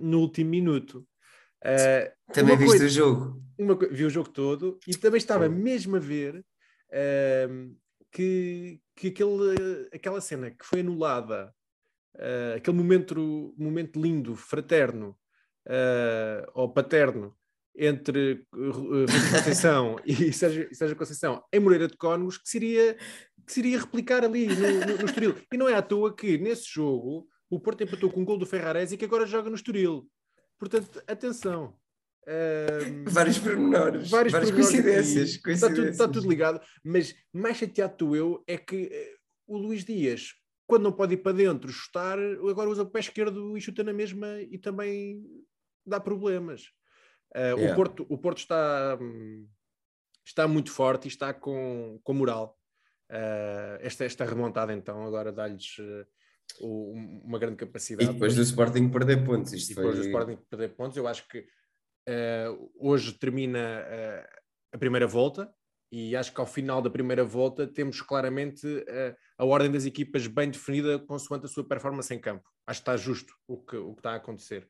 [0.00, 1.06] no último minuto.
[2.32, 3.42] também viste coisa, o jogo?
[3.58, 6.44] Uma, vi o jogo todo e também estava mesmo a ver
[8.12, 11.52] que, que aquele, aquela cena que foi anulada,
[12.16, 15.18] uh, aquele momento, momento lindo, fraterno
[15.66, 17.34] uh, ou paterno
[17.74, 22.94] entre uh, Conceição e Sérgio, Sérgio Conceição em Moreira de Cónegos, que seria,
[23.46, 25.34] que seria replicar ali no, no, no Estoril.
[25.50, 28.46] E não é à toa que nesse jogo o Porto empatou com um gol do
[28.46, 30.06] Ferrarese e que agora joga no Estoril.
[30.58, 31.74] Portanto, atenção.
[32.24, 35.36] Um, vários pormenores, várias coincidências.
[35.38, 35.46] coincidências.
[35.56, 39.84] Está, tudo, está, tudo, ligado, mas mais chateado tu eu é que uh, o Luís
[39.84, 42.16] Dias, quando não pode ir para dentro chutar,
[42.48, 45.20] agora usa o pé esquerdo e chuta na mesma e também
[45.84, 46.62] dá problemas.
[47.34, 47.72] Uh, yeah.
[47.72, 49.48] o, Porto, o Porto está, um,
[50.24, 52.56] está muito forte e está com, com moral.
[53.10, 55.76] Uh, esta, esta remontada, então, agora dá-lhes
[56.60, 58.10] uma grande capacidade.
[58.10, 59.52] E depois do Sporting perder pontos.
[59.52, 60.04] Isto e depois foi...
[60.04, 61.61] do Sporting perder pontos, eu acho que Uh,
[62.78, 64.40] hoje termina uh,
[64.72, 65.52] a primeira volta
[65.90, 70.26] e acho que ao final da primeira volta temos claramente uh, a ordem das equipas
[70.26, 72.48] bem definida consoante a sua performance em campo.
[72.66, 74.68] Acho que está justo o que, o que está a acontecer.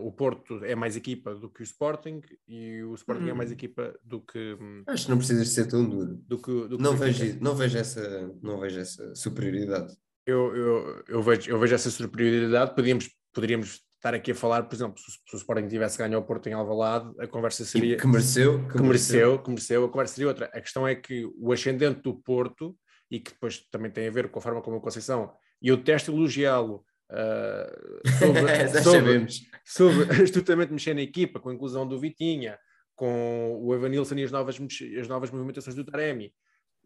[0.00, 3.30] o Porto é mais equipa do que o Sporting e o Sporting hum.
[3.30, 3.54] é mais hum.
[3.54, 4.56] equipa do que.
[4.60, 6.14] Um, acho que não precisas ser tão duro.
[6.26, 9.96] Do que, do que não, vejo, não, vejo essa, não vejo essa superioridade.
[10.26, 12.74] Eu, eu, eu, vejo, eu vejo essa superioridade.
[12.74, 16.24] Podíamos, poderíamos estar aqui a falar, por exemplo, se, se o Sporting tivesse ganho ao
[16.24, 17.96] Porto em Alvalade, a conversa seria...
[17.96, 18.64] que mereceu.
[18.68, 20.46] Que, que mereceu, que mereceu, a conversa seria outra.
[20.46, 22.76] A questão é que o ascendente do Porto,
[23.10, 25.82] e que depois também tem a ver com a forma como a Conceição, e eu
[25.82, 28.02] testo elogiá-lo uh,
[28.82, 29.26] sobre, sobre,
[29.64, 32.58] sobre astutamente mexer na equipa, com a inclusão do Vitinha,
[32.94, 34.58] com o Evanilson e as novas,
[35.00, 36.32] as novas movimentações do Taremi,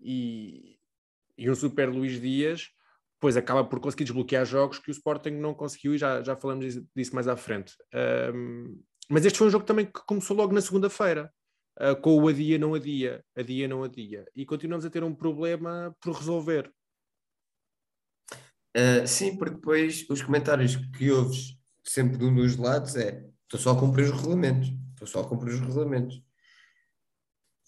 [0.02, 0.76] e,
[1.36, 2.68] e um super Luís Dias
[3.20, 6.80] depois acaba por conseguir desbloquear jogos que o Sporting não conseguiu e já, já falamos
[6.96, 7.76] disso mais à frente.
[8.34, 11.30] Um, mas este foi um jogo também que começou logo na segunda-feira,
[11.78, 14.26] uh, com o adia, não adia, adia, não adia.
[14.34, 16.72] E continuamos a ter um problema por resolver.
[18.74, 23.60] Uh, sim, porque depois os comentários que ouves sempre de um dos lados é estou
[23.60, 26.22] só a cumprir os regulamentos, estou só a cumprir os regulamentos.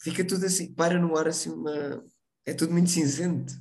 [0.01, 2.03] Fica tudo assim, para no ar assim uma...
[2.47, 3.53] É tudo muito cinzento.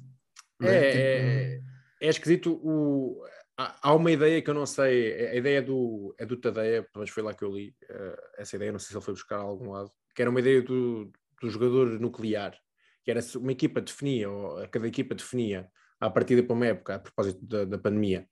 [0.62, 1.71] É, é, tipo
[2.02, 2.60] é esquisito.
[2.64, 3.24] O,
[3.58, 7.24] há uma ideia que eu não sei, a ideia do, é do Tadeia, mas foi
[7.24, 9.72] lá que eu li uh, essa ideia, não sei se ele foi buscar a algum
[9.72, 11.12] lado, que era uma ideia do,
[11.42, 12.58] do jogador nuclear,
[13.04, 17.00] que era uma equipa definia, ou cada equipa definia, a partir de uma época, a
[17.00, 18.28] propósito da, da pandemia,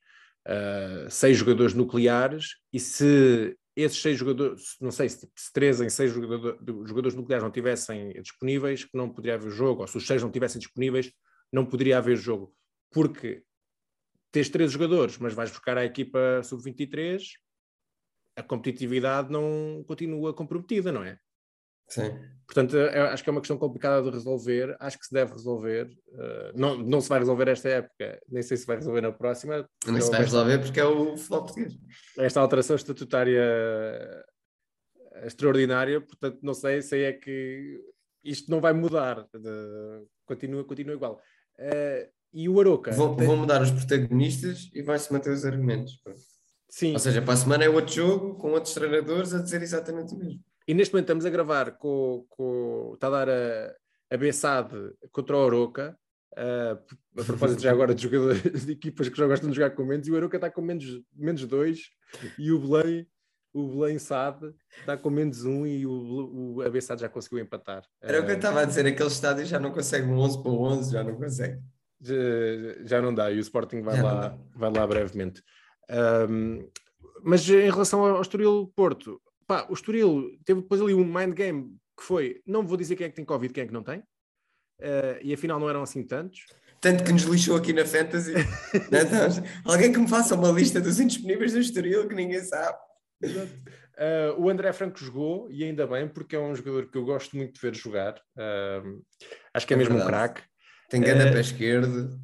[0.48, 5.90] uh, seis jogadores nucleares, e se esses seis jogadores, não sei, se, se três em
[5.90, 10.22] seis jogador, jogadores nucleares não tivessem disponíveis, não poderia haver jogo, ou se os seis
[10.22, 11.12] não tivessem disponíveis,
[11.54, 12.54] não poderia haver jogo.
[12.92, 13.44] Porque
[14.32, 17.22] tens três jogadores, mas vais buscar a equipa sub-23,
[18.36, 21.18] a competitividade não continua comprometida, não é?
[21.90, 22.18] Sim.
[22.46, 22.78] Portanto,
[23.12, 24.78] acho que é uma questão complicada de resolver.
[24.80, 25.88] Acho que se deve resolver.
[26.08, 29.68] Uh, não, não se vai resolver esta época, nem sei se vai resolver na próxima.
[29.86, 31.74] Não se vai resolver porque é o futebol português.
[32.18, 33.44] Esta alteração estatutária
[35.24, 37.82] extraordinária, portanto, não sei se é que
[38.24, 39.28] isto não vai mudar.
[40.26, 41.22] Continua, continua igual.
[42.34, 42.92] E o Aroca.
[42.92, 43.28] Vão, tem...
[43.28, 46.00] mudar os protagonistas e vai-se manter os argumentos.
[46.70, 46.94] Sim.
[46.94, 50.18] Ou seja, para a semana é outro jogo com outros treinadores a dizer exatamente o
[50.18, 50.40] mesmo.
[50.68, 52.26] E neste momento estamos a gravar com.
[52.30, 53.76] com está a dar a,
[54.12, 54.76] a Bessade
[55.12, 55.98] contra o Oroca.
[56.34, 59.84] Uh, a propósito já agora de jogadores de equipas que já gostam de jogar com
[59.84, 61.90] menos, e o Aroca está com menos, menos dois,
[62.38, 63.08] e o Belém,
[63.52, 67.84] o Belém Sade está com menos um e o, o a Bessade já conseguiu empatar.
[68.00, 70.52] Era o que eu estava a dizer, aquele estádio já não consegue um 11 para
[70.52, 71.60] 11, já não consegue.
[72.86, 75.44] Já, não dá, e o Sporting vai, lá, vai lá brevemente.
[76.30, 76.68] Um,
[77.24, 81.76] mas em relação ao Estoril Porto, Pá, o Estoril teve depois ali um mind game
[81.98, 84.00] que foi, não vou dizer quem é que tem Covid, quem é que não tem,
[84.00, 86.46] uh, e afinal não eram assim tantos.
[86.80, 88.32] Tanto que nos lixou aqui na Fantasy.
[88.92, 92.78] não, alguém que me faça uma lista dos indisponíveis do Estoril que ninguém sabe.
[93.22, 97.36] Uh, o André Franco jogou, e ainda bem, porque é um jogador que eu gosto
[97.36, 98.22] muito de ver jogar.
[98.38, 99.04] Uh,
[99.54, 100.08] acho que é, é mesmo verdade.
[100.08, 100.49] um craque.
[100.90, 102.20] Tem grande uh, pé esquerdo,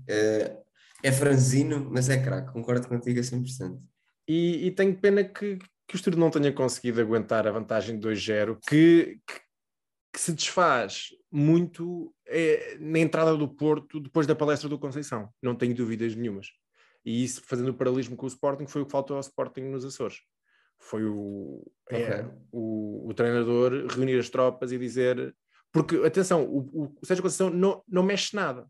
[1.03, 3.79] é franzino, mas é craque, concordo contigo a 100%.
[4.27, 8.07] E, e tenho pena que, que o Estoril não tenha conseguido aguentar a vantagem de
[8.07, 9.33] 2-0, que, que,
[10.13, 15.55] que, se desfaz muito é, na entrada do Porto depois da palestra do Conceição, não
[15.55, 16.47] tenho dúvidas nenhumas.
[17.05, 19.85] E isso, fazendo o paralelismo com o Sporting, foi o que faltou ao Sporting nos
[19.85, 20.21] Açores.
[20.79, 22.13] Foi o, é, okay.
[22.13, 25.35] é, o, o, treinador reunir as tropas e dizer.
[25.75, 28.63] Porque, atenção, o, o Sérgio Conceição não, não mexe nada.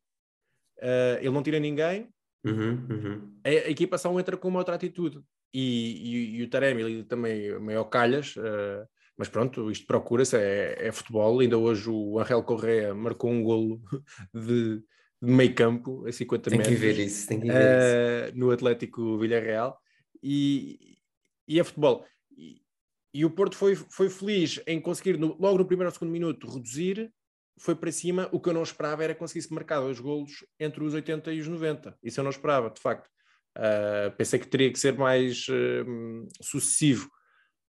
[0.78, 2.10] Uh, ele não tira ninguém,
[2.44, 3.40] uhum, uhum.
[3.46, 5.22] A, a, equipa só entra com uma outra atitude
[5.54, 5.62] e,
[6.04, 8.86] e, e o Taremi também meio calhas, uh,
[9.18, 11.40] mas pronto, isto procura-se, é, é, futebol.
[11.40, 13.82] Ainda hoje o Angel Correa marcou um golo
[14.34, 14.80] de,
[15.22, 16.76] de meio campo, a 50 tem metros.
[16.76, 18.38] Que ver isso, tem que ver uh, isso.
[18.38, 19.78] No Atlético Villarreal.
[20.22, 20.98] E,
[21.48, 22.06] e é futebol.
[22.38, 22.62] E,
[23.20, 26.48] e, o Porto foi, foi feliz em conseguir, no, logo no primeiro ou segundo minuto,
[26.48, 27.12] reduzir,
[27.60, 28.30] foi para cima.
[28.32, 31.48] O que eu não esperava era conseguir-se marcar dois golos entre os 80 e os
[31.48, 31.98] 90.
[32.04, 33.08] Isso eu não esperava, de facto.
[33.58, 37.10] Uh, pensei que teria que ser mais uh, sucessivo.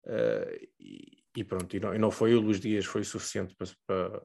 [0.06, 3.68] Uh, e, e, pronto, e não, e não, foi o Luís Dias, foi suficiente para,
[3.86, 4.22] para,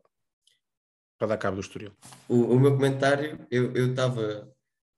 [1.17, 1.91] para dar cabo do Estoril.
[2.29, 4.49] O, o meu comentário, eu estava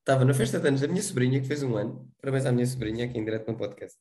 [0.03, 2.65] estava na festa de anos da minha sobrinha, que fez um ano, parabéns à minha
[2.65, 3.97] sobrinha, aqui em direto no podcast.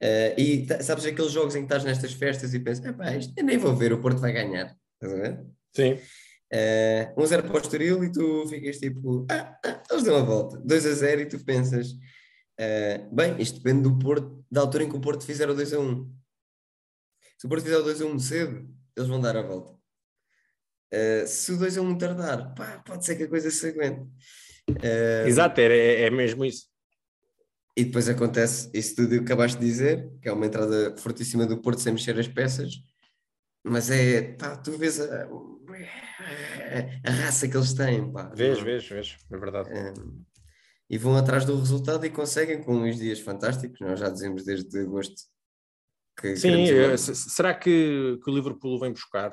[0.00, 3.44] Uh, e sabes aqueles jogos em que estás nestas festas e pensas, ah, isto eu
[3.44, 4.76] nem vou ver, o Porto vai ganhar.
[4.94, 5.44] Estás a ver?
[5.74, 5.98] Sim.
[6.50, 10.58] Uh, 1-0 para o Estoril e tu ficas tipo, ah, ah, eles dão a volta.
[10.60, 15.00] 2-0 e tu pensas, uh, bem, isto depende do Porto, da altura em que o
[15.00, 16.08] Porto fizer o 2-1.
[17.36, 19.72] Se o Porto fizer o 2-1 cedo, eles vão dar a volta.
[20.94, 24.08] Uh, se o 2-1 tardar, pá, pode ser que a coisa se aguente.
[25.26, 26.67] Exato, é, é mesmo isso.
[27.78, 31.62] E depois acontece isso tudo que acabaste de dizer, que é uma entrada fortíssima do
[31.62, 32.72] Porto sem mexer as peças,
[33.62, 35.28] mas é, pá, tu vês a,
[37.06, 38.32] a raça que eles têm, pá.
[38.34, 39.70] Vês, vês, vês, é verdade.
[39.72, 40.24] Um,
[40.90, 44.76] e vão atrás do resultado e conseguem com uns dias fantásticos, nós já dizemos desde
[44.80, 45.22] agosto.
[46.20, 49.30] Que Sim, eh, será que, que o Liverpool vem buscar?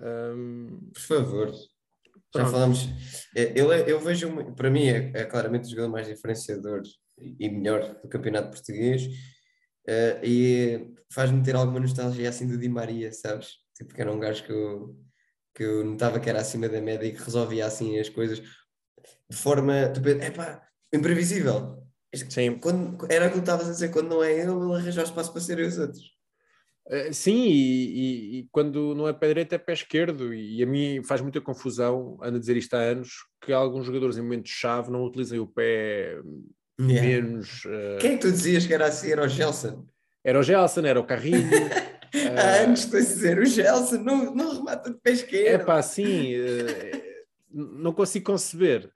[0.00, 0.88] Um...
[0.94, 1.52] Por favor.
[2.34, 2.88] Já falamos.
[3.36, 6.80] É, ele é, eu vejo, para mim, é, é, claramente o jogador mais diferenciador
[7.38, 9.06] e melhor do campeonato português.
[9.88, 13.54] Uh, e faz-me ter alguma nostalgia assim do Di Maria, sabes?
[13.76, 14.96] Tipo, que era um gajo que eu,
[15.54, 18.40] que eu notava que era acima da média e que resolvia assim as coisas
[19.30, 21.78] de forma, tu é pá, imprevisível.
[22.28, 22.58] Sim.
[22.58, 25.32] Quando, era aquilo que estavas a dizer, quando não é ele, ele arranja o espaço
[25.32, 26.02] para serem os outros.
[26.86, 30.66] Uh, sim, e, e, e, quando não é pé direito é pé esquerdo, e a
[30.66, 34.90] mim faz muita confusão, ando a dizer isto há anos, que alguns jogadores em momentos-chave
[34.90, 36.20] não utilizem o pé
[36.88, 37.08] yeah.
[37.08, 37.64] menos.
[37.64, 37.98] Uh...
[38.00, 39.10] Quem é que tu dizias que era assim?
[39.10, 39.86] Era o Gelson?
[40.22, 41.48] Era o Gelson, era o Carrinho.
[42.36, 45.62] Há anos estou a dizer, o Gelson não, não remata de pé esquerdo.
[45.62, 47.02] É pá, sim, uh,
[47.50, 48.90] não consigo conceber.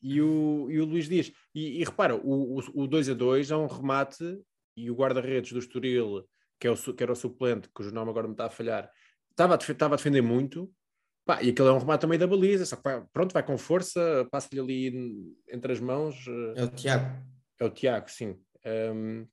[0.00, 3.50] E o, e o Luís Dias, e, e repara, o, o, o 2 a 2
[3.50, 4.38] é um remate
[4.76, 6.24] e o guarda-redes do Estoril,
[6.58, 8.88] que, é o, que era o suplente, cujo nome agora me está a falhar,
[9.30, 10.70] estava a, estava a defender muito,
[11.28, 13.58] pá, e aquele é um remate também da baliza, só que vai, pronto, vai com
[13.58, 16.24] força, passa-lhe ali entre as mãos.
[16.56, 17.22] É o Tiago.
[17.60, 18.40] É o Tiago, sim.
[18.64, 19.26] Um,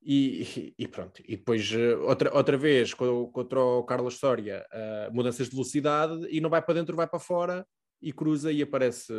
[0.00, 5.48] e, e, pronto, e depois eh, outra, outra vez contra o Carlos Soria, uh, mudanças
[5.48, 7.66] de velocidade e não vai para dentro, vai para fora
[8.02, 9.12] e cruza e aparece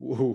[0.00, 0.34] o,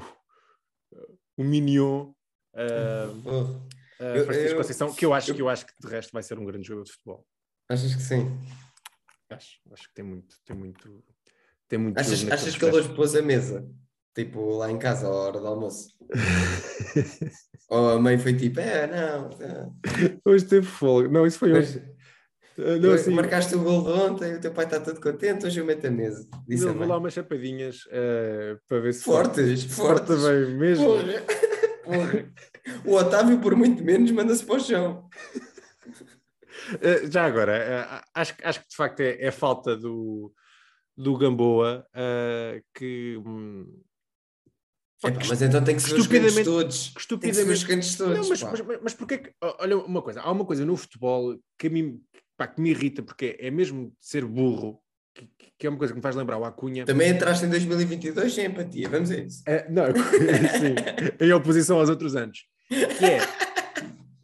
[1.36, 2.14] o Mignon
[2.54, 3.12] uh,
[4.00, 6.40] uh, Francisco Conceição, que eu acho, eu, que eu acho que de resto vai ser
[6.40, 7.28] um grande jogador de futebol.
[7.70, 8.26] Achas que sim?
[9.30, 11.04] Acho, acho que tem muito, tem muito,
[11.68, 11.98] tem muito.
[12.00, 13.68] Achas, achas que ele hoje pôs a mesa?
[14.16, 15.90] Tipo, lá em casa, à hora do almoço.
[17.70, 19.30] Ou a mãe foi tipo, é, não.
[19.40, 20.18] é.
[20.26, 21.10] Hoje teve folga.
[21.10, 21.84] Não, isso foi hoje.
[22.58, 25.60] Ah, Não, assim, Marcaste o gol de ontem, o teu pai está todo contente, hoje
[25.60, 26.28] eu meto a mesa.
[26.48, 30.24] Disse ele levou lá umas chapadinhas ah, para ver se Fortes, forte fortes.
[30.26, 30.86] bem mesmo.
[30.86, 31.04] Porra.
[31.86, 32.34] Porra.
[32.84, 35.08] O Otávio, por muito menos, manda-se para o chão.
[36.76, 40.34] Uh, já agora, uh, acho, que- acho que de facto é, é falta do,
[40.96, 43.18] do Gamboa uh, que.
[45.30, 46.94] mas então tem que ser os estupidamente- todos.
[46.94, 47.66] Tem que ser os estupidamente.
[47.68, 48.18] cantos todos.
[48.18, 48.52] Não, mas, pá.
[48.52, 49.34] mas, mas, mas porquê que.
[49.60, 52.02] Olha, uma coisa, há uma coisa no futebol que, mim,
[52.36, 54.82] pá, que me irrita, porque é mesmo ser burro,
[55.14, 56.86] que, que é uma coisa que me faz lembrar o Acunha.
[56.86, 59.44] Também entraste em 2022 sem empatia, vamos a isso.
[59.46, 59.84] É, não,
[60.60, 60.76] sim,
[61.26, 62.46] em oposição aos outros anos.
[62.68, 63.20] Que é,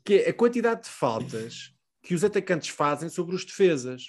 [0.03, 1.72] que é a quantidade de faltas
[2.03, 4.03] que os atacantes fazem sobre os defesas.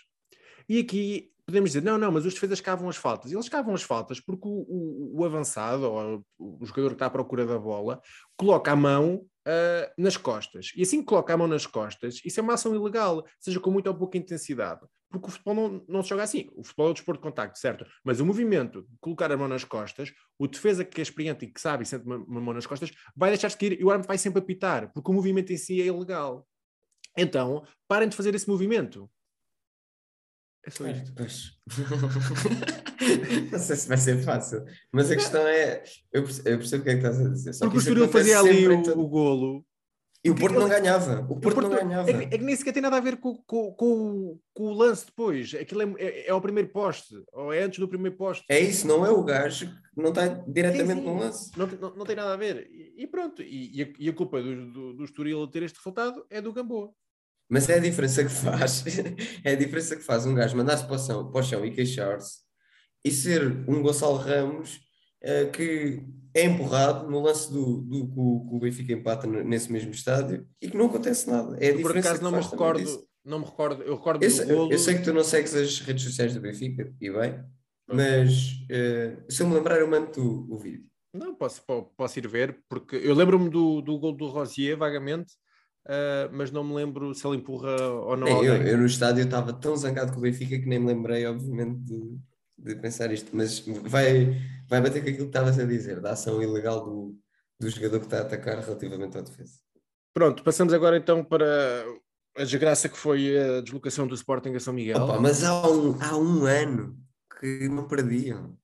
[0.68, 3.30] E aqui podemos dizer, não, não, mas os defesas cavam as faltas.
[3.30, 7.10] Eles cavam as faltas porque o, o- o avançado, ou o jogador que está à
[7.10, 8.00] procura da bola,
[8.36, 10.72] coloca a mão ah, nas costas.
[10.74, 13.70] E assim que coloca a mão nas costas, isso é uma ação ilegal, seja com
[13.70, 14.80] muita ou pouca intensidade.
[15.10, 16.48] Porque o futebol não, não se joga assim.
[16.56, 17.84] O futebol é o desporto de contacto, certo?
[18.02, 21.60] Mas o movimento colocar a mão nas costas, o defesa que é experiente e que
[21.60, 24.08] sabe e sente uma, uma mão nas costas, vai deixar de seguir e o árbitro
[24.08, 26.46] vai sempre apitar, porque o movimento em si é ilegal.
[27.16, 29.10] Então, parem de fazer esse movimento.
[30.66, 31.12] É só isto.
[31.14, 31.50] Pois.
[33.52, 35.82] não sei se vai ser fácil, mas a questão é.
[36.12, 37.52] Eu percebo, eu percebo o que é que estás a dizer.
[37.52, 39.66] Só Porque o Estoril fazia ali o, todo- o golo.
[40.26, 41.20] E o Porto não ganhava.
[41.28, 42.10] O O Porto não Porto- ganhava.
[42.10, 44.72] é, que, é nem sequer tem nada a ver com, com, com, o- com o
[44.72, 45.52] lance depois.
[45.54, 48.42] Aquilo é, é, é ao primeiro poste, ou é antes do primeiro poste.
[48.48, 51.14] É isso, não é o gajo que não está diretamente Sim, sim.
[51.14, 51.58] no lance.
[51.58, 52.66] Não, tem- não, não tem nada a ver.
[52.70, 53.42] E, e pronto.
[53.42, 56.54] E, e a, e a culpa do, do, do Estoril ter este resultado é do
[56.54, 56.90] Gamboa.
[57.48, 58.84] Mas é a diferença que faz.
[59.44, 61.70] é a diferença que faz um gajo mandar-se para o chão, para o chão e
[61.70, 62.38] queixar-se
[63.04, 64.80] e ser um Gonçalo Ramos
[65.22, 66.02] eh, que
[66.34, 70.76] é empurrado no lance do, do, que o- Benfica empata nesse mesmo estádio e que
[70.76, 71.56] não acontece nada.
[71.60, 72.84] É a Eu, por diferença acaso que não me faz também recordo.
[72.84, 73.06] disso.
[73.24, 73.82] Não me recordo.
[73.82, 74.72] Eu recordo Eu golo.
[74.72, 77.42] eu sei que tu não segues as redes sociais do Benfica, e bem,
[77.86, 80.84] mas eh, se eu me lembrar, eu mando o, o vídeo.
[81.12, 85.34] Não, posso, po- posso ir ver, porque eu lembro-me do, do gol do Rosier, vagamente,
[85.86, 89.24] ah, mas não me lembro se ele empurra ou não Nem, eu, eu no estádio
[89.24, 92.18] estava tão zangado com o Benfica que nem me lembrei, obviamente, de,
[92.58, 94.36] de pensar isto, mas vai,
[94.68, 97.18] vai bater com aquilo que estavas a dizer, da ação ilegal do,
[97.60, 99.58] do jogador que está a atacar relativamente à defesa.
[100.14, 101.84] Pronto, passamos agora então para
[102.36, 105.02] a desgraça que foi a deslocação do Sporting a São Miguel.
[105.02, 106.96] Opa, mas há um, há um ano
[107.40, 108.56] que não perdiam.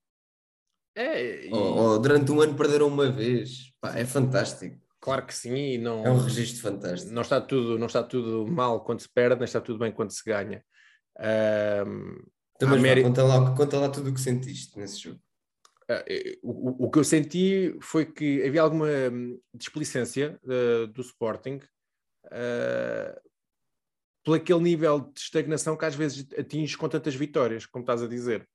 [0.97, 3.73] É, e- Ou, ou durante um ano perderam uma vez.
[3.81, 4.79] Pá, é fantástico.
[5.01, 7.13] Claro que sim, e não, É um registro fantástico.
[7.13, 10.11] não, está tudo, não está tudo mal quando se perde, nem está tudo bem quando
[10.11, 10.65] se ganha.
[11.19, 12.23] Ahm,
[12.57, 15.21] Então, mas conta, lá, conta lá tudo o que sentiste nesse jogo.
[15.89, 21.01] Ah, eh, o, o- que eu senti foi que havia alguma hum, displicência eh, do
[21.01, 21.61] Sporting
[22.27, 23.21] uh,
[24.25, 28.07] por aquele nível de estagnação que às vezes atinges com tantas vitórias, como estás a
[28.07, 28.49] dizer.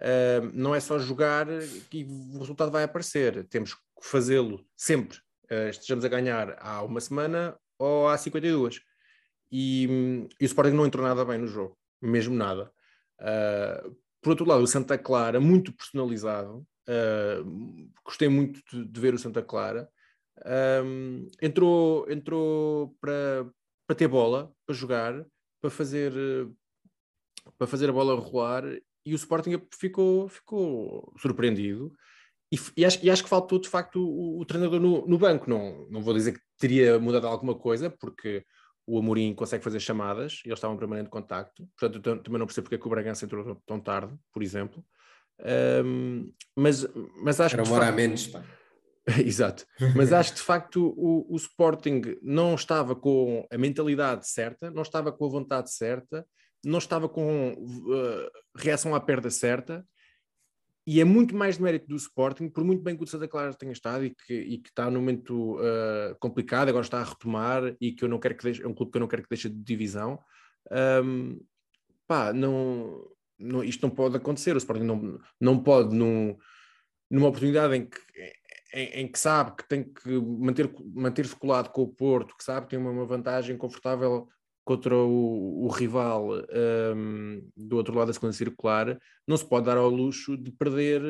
[0.00, 1.46] Ah, não é só jogar
[1.92, 3.46] e o resultado vai aparecer.
[3.48, 5.18] Temos que fazê-lo sempre.
[5.52, 8.80] Ah, estejamos a ganhar há uma semana ou há 52.
[9.50, 12.72] E, hum, e o Sporting não entrou nada bem no jogo, mesmo nada.
[13.20, 13.84] Ah,
[14.22, 19.18] por outro lado, o Santa Clara, muito personalizado, uh, gostei muito de, de ver o
[19.18, 19.90] Santa Clara.
[20.84, 23.46] Um, entrou entrou para,
[23.86, 25.26] para ter bola, para jogar,
[25.60, 26.56] para fazer, uh,
[27.58, 28.64] para fazer a bola rolar
[29.04, 31.92] e o Sporting ficou, ficou surpreendido.
[32.52, 35.48] E, e acho, e acho que faltou de facto o, o treinador no, no banco.
[35.48, 38.44] Não, não vou dizer que teria mudado alguma coisa, porque
[38.86, 41.66] o Amorim consegue fazer chamadas e eles estavam em permanente contacto.
[41.78, 44.42] Portanto, eu tam- também não percebo porque é que o Bragança entrou tão- tarde, por
[44.42, 44.84] exemplo.
[45.84, 46.86] Um, mas,
[47.22, 47.68] mas acho Era que.
[47.68, 48.26] de uma hora a facto- menos.
[48.26, 48.44] Pá.
[49.24, 49.66] Exato.
[49.96, 54.82] Mas acho que de facto o, o Sporting não estava com a mentalidade certa, não
[54.82, 56.24] estava com a vontade certa,
[56.64, 59.84] não estava com uh, reação à perda certa.
[60.86, 63.54] E é muito mais de mérito do Sporting, por muito bem que o Santa Clara
[63.54, 67.76] tenha estado e que, e que está num momento uh, complicado, agora está a retomar
[67.80, 69.28] e que eu não quero que deixe, é um clube que eu não quero que
[69.28, 70.18] deixe de divisão.
[71.04, 71.40] Um,
[72.06, 73.08] pá, não,
[73.38, 74.54] não, isto não pode acontecer.
[74.54, 76.36] O Sporting não, não pode, num,
[77.08, 77.98] numa oportunidade em que,
[78.74, 82.66] em, em que sabe que tem que manter, manter-se colado com o Porto, que sabe
[82.66, 84.28] que tem uma, uma vantagem confortável
[84.64, 86.28] contra o, o rival
[86.96, 91.02] um, do outro lado da segunda circular, não se pode dar ao luxo de perder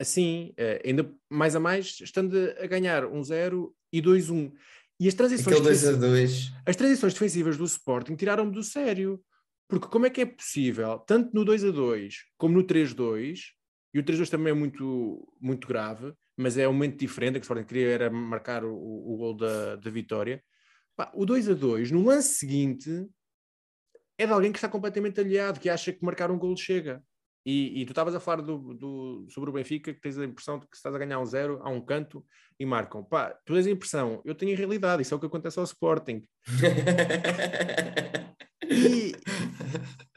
[0.00, 4.52] assim, uh, ainda mais a mais, estando a ganhar 1-0 e 2-1.
[5.00, 6.52] E as transições, Aquele 2 a defensivas- 2.
[6.66, 9.20] as transições defensivas do Sporting tiraram-me do sério.
[9.68, 13.52] Porque como é que é possível, tanto no 2 a 2 como no 3-2,
[13.94, 17.42] e o 3-2 também é muito, muito grave, mas é um momento diferente, que o
[17.42, 20.42] Sporting queria era marcar o, o gol da, da vitória.
[20.96, 23.06] Pá, o 2 a 2, no lance seguinte,
[24.18, 27.02] é de alguém que está completamente aliado, que acha que marcar um gol chega.
[27.46, 30.58] E, e tu estavas a falar do, do- sobre o Benfica, que tens a impressão
[30.58, 32.24] de que estás a ganhar um zero a um canto
[32.58, 33.04] e marcam.
[33.04, 35.64] Pá, tu tens a impressão, eu tenho a realidade, isso é o que acontece ao
[35.64, 36.24] Sporting.
[38.66, 39.12] E,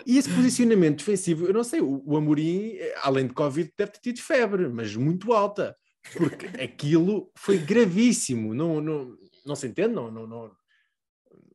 [0.06, 4.00] e esse posicionamento defensivo, eu não sei, o, o Amorim, além de Covid, deve ter
[4.00, 5.76] tido febre, mas muito alta,
[6.16, 10.52] porque aquilo foi gravíssimo, não, não, não se entende, não, não, não,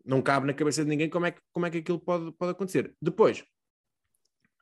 [0.05, 2.53] não cabe na cabeça de ninguém como é que, como é que aquilo pode, pode
[2.53, 2.95] acontecer.
[3.01, 3.45] Depois,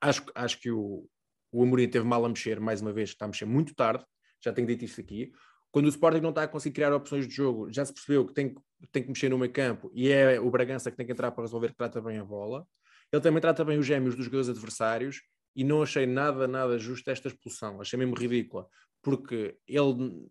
[0.01, 1.09] acho, acho que o,
[1.53, 4.05] o Amorim teve mal a mexer, mais uma vez, está a mexer muito tarde,
[4.43, 5.32] já tenho dito isto aqui.
[5.70, 8.34] Quando o Sporting não está a conseguir criar opções de jogo, já se percebeu que
[8.34, 8.55] tem,
[8.91, 11.45] tem que mexer no meio campo e é o Bragança que tem que entrar para
[11.45, 12.66] resolver, que trata bem a bola.
[13.12, 15.22] Ele também trata bem os gêmeos dos jogadores adversários
[15.55, 17.80] e não achei nada, nada justo esta expulsão.
[17.80, 18.66] Achei mesmo ridícula,
[19.03, 20.28] porque ele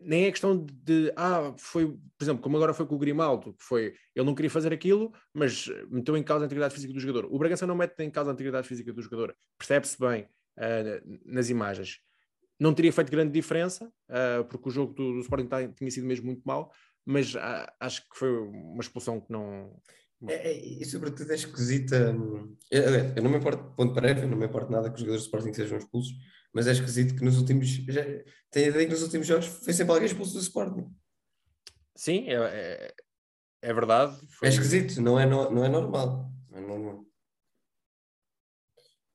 [0.00, 3.62] nem é questão de, ah, foi, por exemplo, como agora foi com o Grimaldo, que
[3.64, 7.26] foi, ele não queria fazer aquilo, mas meteu em causa a integridade física do jogador.
[7.32, 10.28] O Bragança não mete em causa a integridade física do jogador, percebe-se bem
[10.58, 12.00] ah, nas imagens.
[12.60, 16.06] Não teria feito grande diferença, ah, porque o jogo do, do Sporting tá- tinha sido
[16.06, 16.72] mesmo muito mau,
[17.06, 19.80] mas ah, acho que foi uma expulsão que não.
[20.26, 20.52] É, é,
[20.82, 22.10] e sobretudo é esquisita.
[22.10, 25.22] hum, Eu, eu- não me importo, ponto breve, não me importo nada que os jogadores
[25.22, 26.12] do Sporting sejam expulsos,
[26.52, 27.68] mas é esquisito que nos últimos.
[27.68, 28.02] Já,
[28.50, 30.90] tenho a ideia que nos últimos jogos foi sempre alguém expulso do Sporting.
[31.96, 32.94] Sim, é, é,
[33.62, 34.16] é verdade.
[34.38, 36.30] Foi, É esquisito, não é, no- não é normal.
[36.50, 37.04] Não é normal.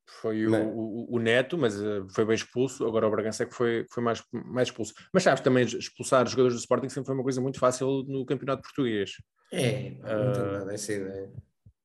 [0.08, 2.86] foi o, o, o Neto, mas ah, foi bem expulso.
[2.86, 4.94] Agora o Bragança é que foi, foi mais, mais expulso.
[5.14, 8.26] Mas sabes, também expulsar os jogadores do Sporting sempre foi uma coisa muito fácil no
[8.26, 9.12] campeonato português.
[9.52, 10.52] É, não tenho Ah.
[10.54, 11.34] nada dessa ideia.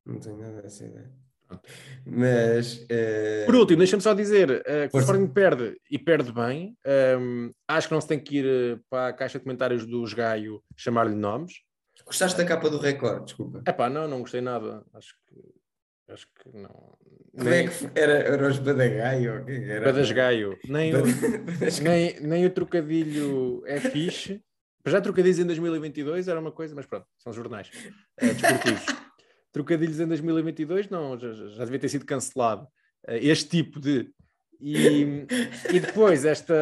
[0.07, 1.13] Não tenho nada dessa ideia.
[2.05, 2.85] Mas.
[2.89, 5.01] eh, Por último, deixa-me só dizer eh, que o.
[5.01, 6.77] Sporting perde e perde bem.
[6.85, 10.13] Ehm, acho que não se tem que ir eh, para a caixa de comentários dos
[10.15, 11.53] Gaio chamar-lhe nomes.
[12.05, 13.25] gostaste da capa do Record?
[13.25, 13.63] Desculpa.
[13.69, 14.85] Epá, não, não gostei nada.
[14.95, 16.97] Acho que, acho que não.
[17.37, 17.91] Como é que foi?
[17.95, 19.45] era, era os Badagaio?
[19.49, 20.59] Era- Badas Gaio.
[20.67, 21.03] Nem, o,
[21.83, 24.41] nem, nem o trocadilho é fixe.
[24.87, 27.71] Já trocadilhos em 2022 era uma coisa, mas pronto, são jornais
[28.19, 28.87] desportivos.
[29.59, 32.67] trocadilhos em 2022 não, já, já devia ter sido cancelado.
[33.07, 34.11] Eh, este tipo de.
[34.61, 35.27] E,
[35.73, 36.55] e depois esta.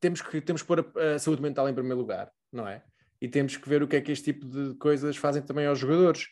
[0.00, 2.82] Temos que, temos que pôr a, a saúde mental em primeiro lugar, não é?
[3.20, 5.78] E temos que ver o que é que este tipo de coisas fazem também aos
[5.78, 6.26] jogadores.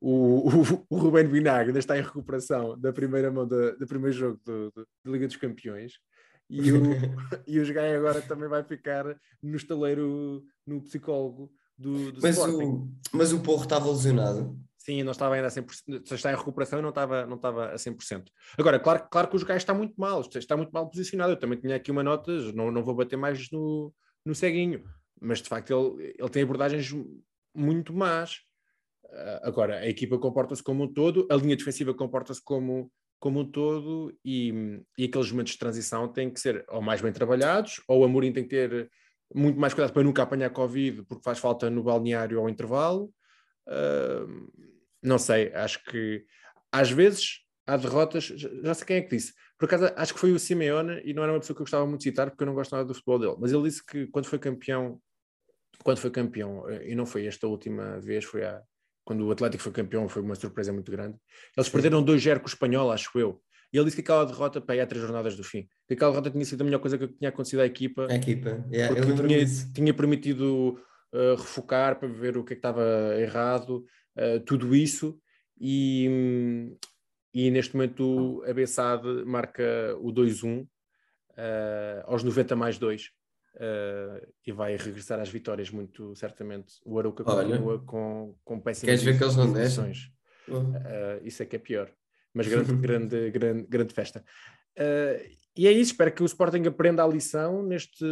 [0.00, 4.12] O, o, o Rubén Vinagre ainda está em recuperação da primeira mão da, do primeiro
[4.14, 5.94] jogo do- do- da Liga dos Campeões
[6.50, 6.82] e o,
[7.48, 9.04] e o Gaia agora também vai ficar
[9.42, 12.64] no estaleiro, no psicólogo do, do Mas Sporting.
[12.64, 14.58] o, mas o Porro estava lesionado.
[14.78, 17.70] Sim, não estava ainda a 100%, se está em recuperação e não estava, não estava
[17.70, 18.24] a 100%.
[18.58, 21.32] Agora, claro, claro que o Gaia está muito mal, está- está muito mal posicionado.
[21.32, 23.92] Eu também tinha aqui uma nota, não, não vou bater mais no,
[24.26, 24.84] no ceguinho,
[25.20, 26.90] mas de facto ele, ele tem abordagens
[27.54, 28.40] muito más.
[29.10, 33.50] Ah, agora, a equipa comporta-se como um todo, a linha defensiva comporta-se como, como um
[33.50, 34.52] todo e,
[34.98, 38.32] e aqueles momentos de transição têm que ser ou mais bem trabalhados, ou o Amorim
[38.34, 38.90] tem que ter
[39.32, 43.12] muito mais cuidado para nunca apanhar Covid, porque faz falta no balneário ao intervalo.
[43.66, 44.26] Ah,
[45.02, 46.24] não sei, acho que
[46.72, 49.34] às vezes há derrotas, já sei quem é que disse.
[49.58, 51.86] Por acaso acho que foi o Simeone e não era uma pessoa que eu gostava
[51.86, 54.06] muito de citar porque eu não gosto nada do futebol dele, mas ele disse que
[54.08, 55.00] quando foi campeão,
[55.82, 58.62] quando foi campeão, eh, e não foi esta última vez, foi há,
[59.04, 61.16] quando o Atlético foi campeão, foi uma surpresa muito grande.
[61.56, 63.40] Eles perderam 2-0 com o espanhol, acho eu.
[63.74, 65.68] E ele disse que aquela derrota para aí há três jornadas do fim.
[65.88, 68.64] Que aquela derrota tinha sido a melhor coisa que tinha acontecido à equipa A equipa.
[68.72, 69.44] Yeah, porque tinha,
[69.74, 70.78] tinha permitido
[71.12, 72.84] uh, refocar para ver o que é que estava
[73.18, 73.84] errado,
[74.16, 75.18] uh, tudo isso,
[75.60, 76.70] e,
[77.34, 80.68] e neste momento a Bessade marca o 2-1 uh,
[82.04, 83.10] aos 90 mais 2
[83.56, 86.74] uh, e vai regressar às vitórias muito certamente.
[86.84, 87.48] O Arouca Olha.
[87.48, 89.90] continua com, com péssimas Queres ver que eles não deixam?
[90.46, 91.90] Uh, isso é que é pior.
[92.34, 94.24] Mas grande, grande, grande, grande festa.
[94.76, 98.04] Uh, e é isso, espero que o Sporting aprenda a lição neste,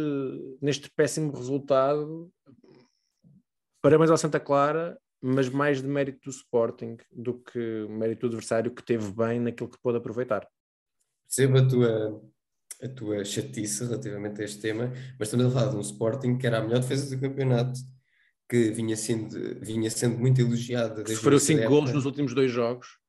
[0.61, 2.31] neste péssimo resultado.
[3.81, 8.73] Parabéns ao Santa Clara, mas mais de mérito do Sporting do que mérito do adversário
[8.73, 10.47] que teve bem naquilo que pôde aproveitar.
[11.27, 12.21] Percebo a tua,
[12.81, 16.47] a tua chatice relativamente a este tema, mas estamos a falar de um Sporting que
[16.47, 17.77] era a melhor defesa do campeonato,
[18.47, 21.05] que vinha sendo, vinha sendo muito elogiada.
[21.07, 21.93] Sofreu início da 5 golos época.
[21.95, 23.02] nos últimos dois jogos.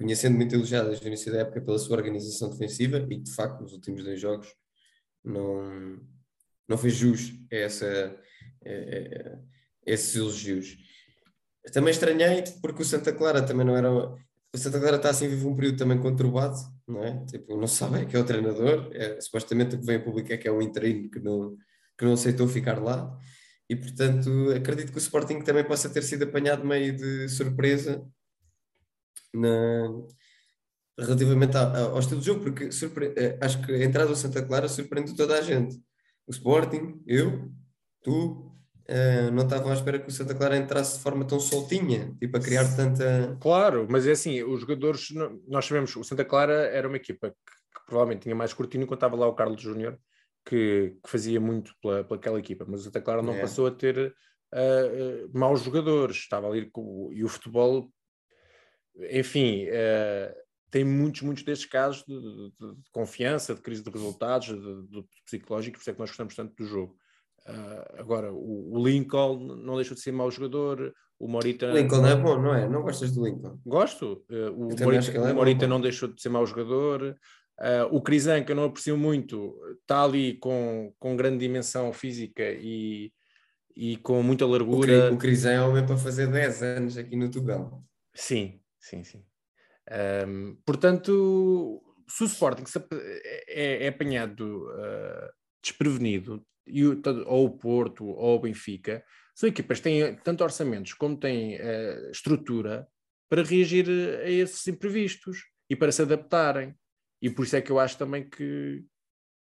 [0.00, 3.30] Vinha sendo muito elogiada desde o início da época pela sua organização defensiva e de
[3.32, 4.48] facto nos últimos dois jogos
[5.24, 6.00] não,
[6.68, 7.86] não fez jus a essa,
[8.64, 9.40] a- a- a
[9.92, 10.76] esses elogios.
[11.72, 13.90] Também estranhei porque o Santa Clara também não era.
[13.92, 16.56] O Santa Clara está assim, vive um período também conturbado,
[16.88, 17.24] não é?
[17.26, 20.36] Tipo, não sabem que é o treinador, é, supostamente o que vem a público é
[20.36, 21.56] que é um interino que não,
[21.98, 23.16] que não aceitou ficar lá,
[23.68, 28.04] e portanto acredito que o Sporting também possa ter sido apanhado meio de surpresa
[29.34, 29.88] na,
[30.98, 33.14] relativamente ao, ao estilo de jogo, porque surpre...
[33.16, 35.76] eh, acho que a entrada do Santa Clara surpreende toda a gente.
[36.26, 37.50] O Sporting, eu,
[38.02, 38.52] tu,
[38.86, 42.36] eh, não estavam à espera que o Santa Clara entrasse de forma tão soltinha, tipo
[42.36, 43.36] a criar tanta.
[43.40, 45.08] Claro, mas é assim, os jogadores,
[45.48, 48.98] nós sabemos, o Santa Clara era uma equipa que, que provavelmente tinha mais cortino quando
[48.98, 49.98] estava lá o Carlos Júnior,
[50.44, 53.40] que, que fazia muito pela, pelaquela equipa, mas o Santa Clara não É.
[53.40, 54.14] passou a ter
[54.52, 57.90] ah, ah, maus jogadores, estava ali com, e o futebol,
[59.10, 60.34] enfim, ah,
[60.70, 65.04] tem muitos, muitos destes casos de, de- de confiança, de crise de resultados, de, de
[65.24, 66.96] psicológico, por isso é que nós gostamos tanto do jogo.
[67.46, 71.66] Ah, agora, o, o Lincoln não deixou de ser mau jogador, o Morita...
[71.70, 72.68] O Lincoln é bom, não é?
[72.68, 73.58] Não gostas do Lincoln?
[73.66, 74.24] Gosto.
[74.30, 77.16] Uh, o Morita, é o Morita não deixou de ser mau jogador.
[77.60, 82.42] Uh, o Crisan, que eu não aprecio muito, está ali com, com grande dimensão física
[82.52, 83.12] e,
[83.76, 85.12] e com muita O, Cri- largura.
[85.12, 87.82] o Crisão é homem para fazer 10 anos aqui no Tugal.
[88.14, 89.24] Sim, sim, sim.
[90.26, 92.64] Um, portanto, se o Sporting
[93.48, 95.30] é, é apanhado uh,
[95.62, 99.04] desprevenido, e o- ou o Porto ou o Benfica,
[99.34, 102.86] são equipas que têm tanto orçamentos como têm uh, estrutura
[103.28, 103.88] para reagir
[104.24, 106.74] a esses imprevistos e para se adaptarem.
[107.22, 108.84] E por isso é que eu acho também que,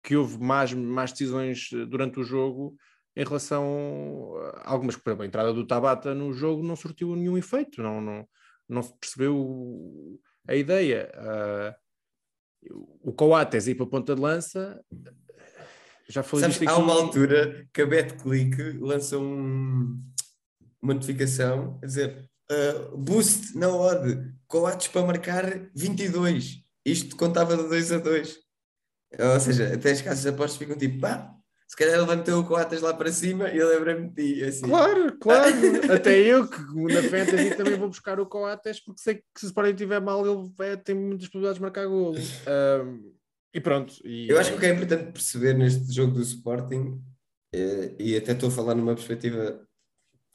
[0.03, 2.75] que houve mais, mais decisões eh, durante o jogo
[3.15, 7.37] em relação a algumas, por exemplo, a entrada do Tabata no jogo não surtiu nenhum
[7.37, 8.27] efeito, não, não,
[8.71, 11.11] não se percebeu a ideia.
[11.15, 11.75] Ah,
[13.03, 14.83] o Coates ir para a ponta de lança,
[16.07, 19.99] já falei Sabes, há uma altura que a BetClick lança um,
[20.81, 26.63] uma notificação a dizer uh, boost na odd, Coates para marcar 22.
[26.85, 28.37] Isto contava de 2 a 2.
[29.33, 31.33] Ou seja, até as casas de apostas ficam tipo, pá,
[31.71, 34.43] se calhar levantou o Coates lá para cima e eu lembrei-me de ti.
[34.43, 34.67] Assim.
[34.67, 35.55] Claro, claro.
[35.89, 39.47] Até eu que na Fantasy também vou buscar o Coates porque sei que se o
[39.47, 42.17] Sporting estiver mal ele vai, tem muitas possibilidades de marcar golo.
[42.45, 43.13] Ahm,
[43.53, 43.93] e pronto.
[44.03, 47.01] E, Eu acho que o que é importante perceber neste jogo do Sporting,
[47.55, 49.65] eh, e até estou a falar numa perspectiva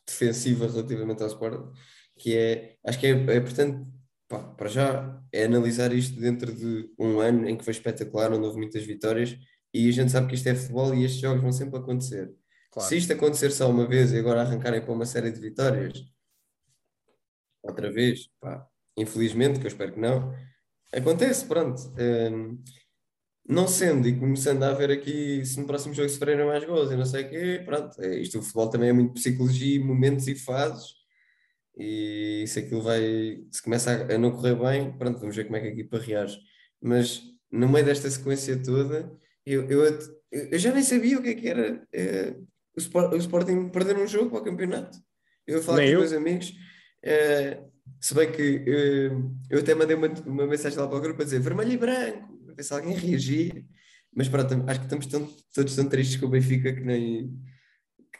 [0.06, 1.70] defensiva relativamente ao Sporting,
[2.18, 3.86] que é, acho que é, é importante,
[4.26, 8.46] pá, para já, é analisar isto dentro de um ano em que foi espetacular, onde
[8.46, 9.36] houve muitas vitórias,
[9.76, 12.34] e a gente sabe que isto é futebol e estes jogos vão sempre acontecer.
[12.70, 12.88] Claro.
[12.88, 16.04] Se isto acontecer só uma vez e agora arrancarem para uma série de vitórias,
[17.62, 18.66] outra vez, pá,
[18.96, 20.34] infelizmente, que eu espero que não,
[20.92, 21.80] acontece, pronto.
[21.98, 22.62] Hum,
[23.48, 26.96] não sendo e começando a haver aqui, se no próximo jogo sofrerem mais gols e
[26.96, 30.34] não sei o quê, pronto, é, isto o futebol também é muito psicologia, momentos e
[30.34, 30.94] fases,
[31.78, 35.56] e se aquilo vai, se começa a, a não correr bem, pronto, vamos ver como
[35.56, 36.38] é que a equipa reage.
[36.80, 39.10] Mas no meio desta sequência toda,
[39.46, 39.98] eu, eu,
[40.52, 42.36] eu já nem sabia o que é que era eh,
[42.76, 44.98] o, Sport, o Sporting perder um jogo para o campeonato.
[45.46, 46.00] Eu falo Nem com eu.
[46.00, 46.52] meus amigos,
[47.02, 47.62] eh,
[48.00, 49.10] se bem que eh,
[49.50, 52.38] eu até mandei uma, uma mensagem lá para o grupo a dizer vermelho e branco,
[52.50, 53.64] a ver se alguém reagia.
[54.14, 57.28] Mas pronto, acho que estamos tão, todos tão tristes com o Benfica que nem,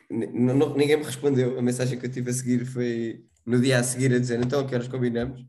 [0.09, 1.59] que nem- não- ninguém me respondeu.
[1.59, 4.67] A mensagem que eu tive a seguir foi no dia a seguir a dizer então
[4.67, 5.41] que horas combinamos?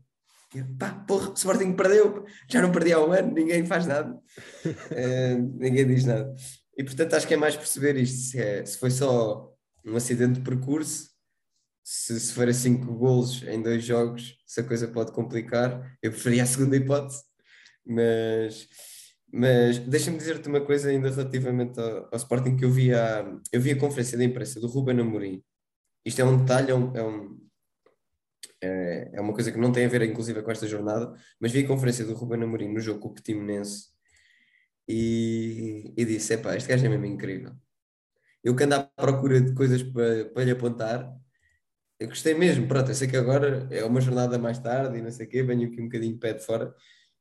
[0.54, 4.18] E pá, porra, o Sporting perdeu, já não perdi há um ano, ninguém faz nada.
[4.90, 6.34] Eh, ninguém diz nada.
[6.76, 9.52] E portanto acho que é mais perceber isto, se, é- se foi só
[9.84, 11.10] um acidente de percurso,
[11.84, 16.10] se, se for a 5 golos em dois jogos, se a coisa pode complicar, eu
[16.10, 17.22] preferia a segunda hipótese,
[17.86, 18.68] mas,
[19.32, 23.60] mas deixa-me dizer-te uma coisa ainda relativamente ao, ao Sporting que eu vi, a, eu
[23.60, 25.42] vi a conferência de imprensa do Ruben Amorim.
[26.04, 27.47] Isto é um detalhe, é, um- é um-
[28.62, 31.64] é- é uma coisa que não tem a ver inclusive com esta jornada, mas vi
[31.64, 33.88] a conferência do Ruben Amorim no jogo com o Portimonense
[34.88, 37.52] e, e disse, epá, este gajo é mesmo incrível.
[38.44, 41.12] Eu que ando à procura de coisas para, para lhe apontar,
[42.00, 45.10] eu gostei mesmo, pronto, eu sei que agora é uma jornada mais tarde e não
[45.10, 46.74] sei o quê, venho aqui um bocadinho de pé de fora,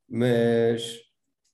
[0.09, 0.99] mas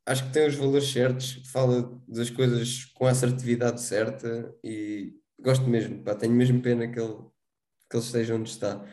[0.06, 5.66] acho que tem os valores certos, fala das coisas com a assertividade certa e gosto
[5.70, 7.16] mesmo, pá, tenho mesmo pena que ele,
[7.90, 8.86] que ele esteja onde está.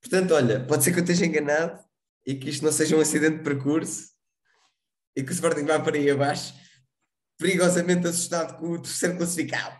[0.00, 1.78] Portanto, olha, pode ser que eu esteja enganado
[2.26, 4.10] e que isto não seja um acidente de percurso
[5.16, 6.54] e que o Sporting vá para aí abaixo,
[7.38, 9.78] perigosamente assustado com o terceiro classificado.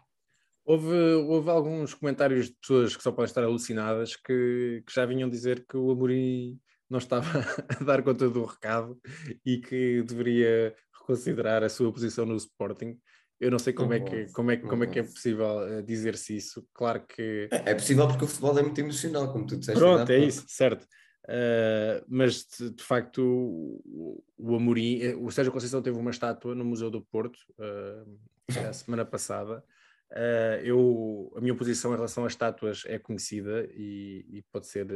[0.65, 0.95] Houve,
[1.27, 5.65] houve alguns comentários de pessoas que só podem estar alucinadas que, que já vinham dizer
[5.67, 7.27] que o Amorim não estava
[7.81, 9.01] a dar conta do recado
[9.45, 12.99] e que deveria reconsiderar a sua posição no Sporting.
[13.41, 16.37] Eu não sei como, é, que, como, é, como é que é possível eh, dizer-se
[16.37, 16.69] isso.
[16.75, 17.49] Claro que.
[17.51, 19.81] É possível porque o futebol é muito emocional, como tu disseste.
[19.81, 20.87] Pronto, é isso, certo.
[21.25, 26.55] Uh, mas de, de facto o, o Amorim, eh, o Sérgio Conceição teve uma estátua
[26.55, 29.65] no Museu do Porto uh, a semana passada.
[30.11, 34.87] Uh, eu, a minha posição em relação às estátuas é conhecida e, e pode ser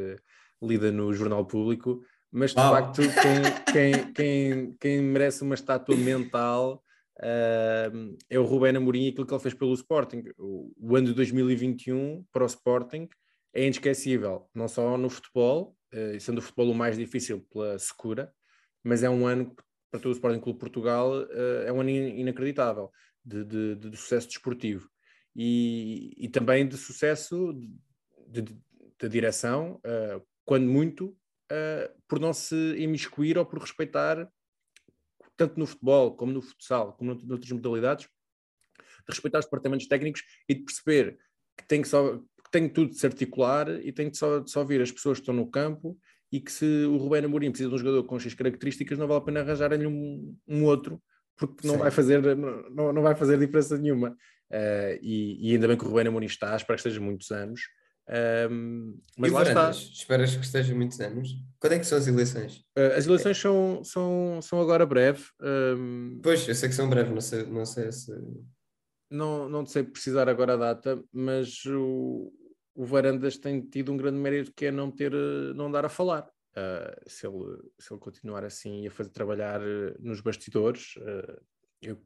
[0.60, 2.72] lida no Jornal Público, mas de Uau.
[2.72, 6.82] facto quem, quem, quem, quem merece uma estátua mental
[7.20, 10.24] uh, é o Rubén Amorim e aquilo que ele fez pelo Sporting.
[10.38, 13.08] O, o ano de 2021 para o Sporting
[13.52, 18.32] é inesquecível, não só no futebol, eh, sendo o futebol o mais difícil pela secura,
[18.82, 19.54] mas é um ano
[19.90, 22.90] para todo o Sporting Clube Portugal eh, é um ano in- inacreditável
[23.24, 24.88] de, de- de- sucesso desportivo
[25.36, 27.54] e, e também de sucesso
[29.00, 31.16] da direção, eh, quando muito,
[31.50, 34.28] eh, por não se imiscuir ou por respeitar,
[35.36, 40.22] tanto no futebol como no futsal, como nout- noutras modalidades, de respeitar os departamentos técnicos
[40.48, 41.18] e de perceber
[41.56, 44.50] que tem que, só, que tem tudo de se articular e tem que só, de
[44.50, 45.98] só vir as pessoas que estão no campo
[46.32, 49.20] e que se o Rubén Amorim precisa de um jogador com X características não vale
[49.20, 51.00] a pena arranjar-lhe um, um outro
[51.36, 51.80] porque não Sim.
[51.80, 54.16] vai, fazer, não, não vai fazer diferença nenhuma
[54.50, 57.62] Eh, e, e ainda bem que o Rubén Amorim está, espero que esteja muitos anos
[58.08, 59.70] Ehm, mas e lá está?
[59.70, 61.30] Esperas que esteja muitos anos?
[61.58, 62.64] Quando é que são as eleições?
[62.76, 67.12] Eh, as eleições são, são, são agora breve Ehm, Pois, eu sei que são breves,
[67.12, 68.12] não sei, não sei se.
[69.10, 72.32] não, não sei precisar agora a data, mas o,
[72.74, 75.88] o Varandas tem tido um grande mérito que é não ter, eh, não dar a
[75.88, 76.28] falar.
[76.56, 79.60] Ah, se, ele, se ele continuar assim e a fazer trabalhar
[79.98, 81.40] nos bastidores, eh,
[81.82, 82.00] eu-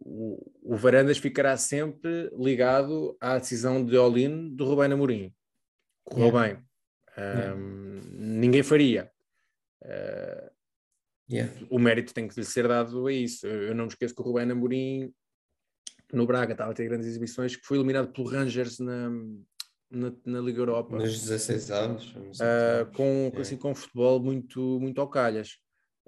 [0.00, 5.34] o, o Varandas ficará sempre ligado à decisão de Olin do Rubén Amorim.
[6.04, 6.54] Correu Yeah.
[6.54, 6.64] bem.
[7.16, 9.10] Ahm, Ninguém faria.
[9.84, 10.50] Ah,
[11.30, 11.50] Yeah.
[11.70, 13.46] o mérito tem que lhe ser dado a isso.
[13.46, 15.12] Eu não me esqueço que o Rubén Amorim
[16.12, 19.08] no Braga estava a ter grandes exibições, que foi eliminado pelo Rangers na,
[19.90, 22.14] na, na Liga Europa, Nos 16 anos.
[22.14, 25.58] nos 18 com, assim, com um futebol muito, muito ao calhas.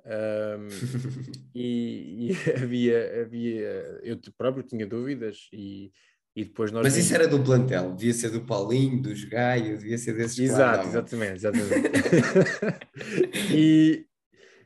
[0.07, 0.68] Ahm,
[1.55, 2.30] e, e
[2.62, 5.90] havia, havia, eu próprio tinha dúvidas e,
[6.36, 9.78] e depois nós Mas vimos- isso era do plantel, devia ser do Paulinho, dos Gaio,
[9.78, 11.88] devia ser desses Exato, exatamente, exatamente.
[13.55, 14.07] e,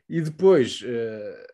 [0.09, 1.47] e depois, eh,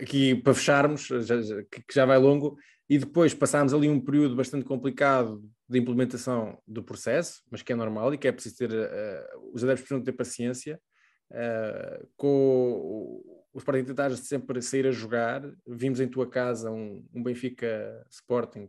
[0.00, 1.40] aqui para fecharmos, já-
[1.70, 2.56] que já vai longo,
[2.88, 7.76] e depois passámos ali um período bastante complicado de implementação do processo, mas que é
[7.76, 10.80] normal e que é preciso ter, eh, os adeptos precisam ter paciência,
[11.36, 17.04] eh, com o, o Sporting tentar sempre sair a jogar, vimos em tua casa um,
[17.12, 18.68] um Benfica Sporting,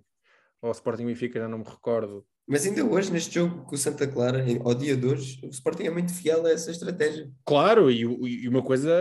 [0.62, 4.08] ou Sporting Benfica, já não me recordo, Mas ainda hoje, neste jogo com o Santa
[4.08, 7.32] Clara, ao dia de hoje, o Sporting é muito fiel a essa estratégia.
[7.46, 8.92] Claro, e, e uma coisa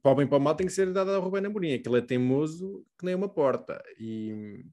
[0.00, 2.00] para o bem para o mal tem que ser dada ao Rubén Amorim, aquele é
[2.02, 3.82] teimoso que nem uma porta.
[3.98, 4.64] E,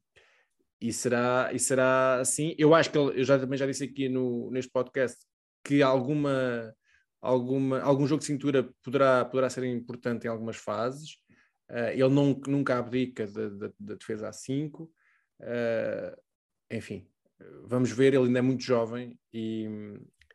[0.79, 4.07] e, será, e será assim, eu acho que ele, eu já, também já disse aqui
[4.07, 5.17] no, neste podcast
[5.63, 6.73] que alguma,
[7.21, 11.17] alguma, algum jogo de cintura poderá, poderá ser importante em algumas fases,
[11.69, 14.91] Eh, ele não, nunca abdica da, defesa a 5,
[16.71, 17.07] enfim,
[17.65, 19.67] vamos ver, ele ainda é muito jovem e,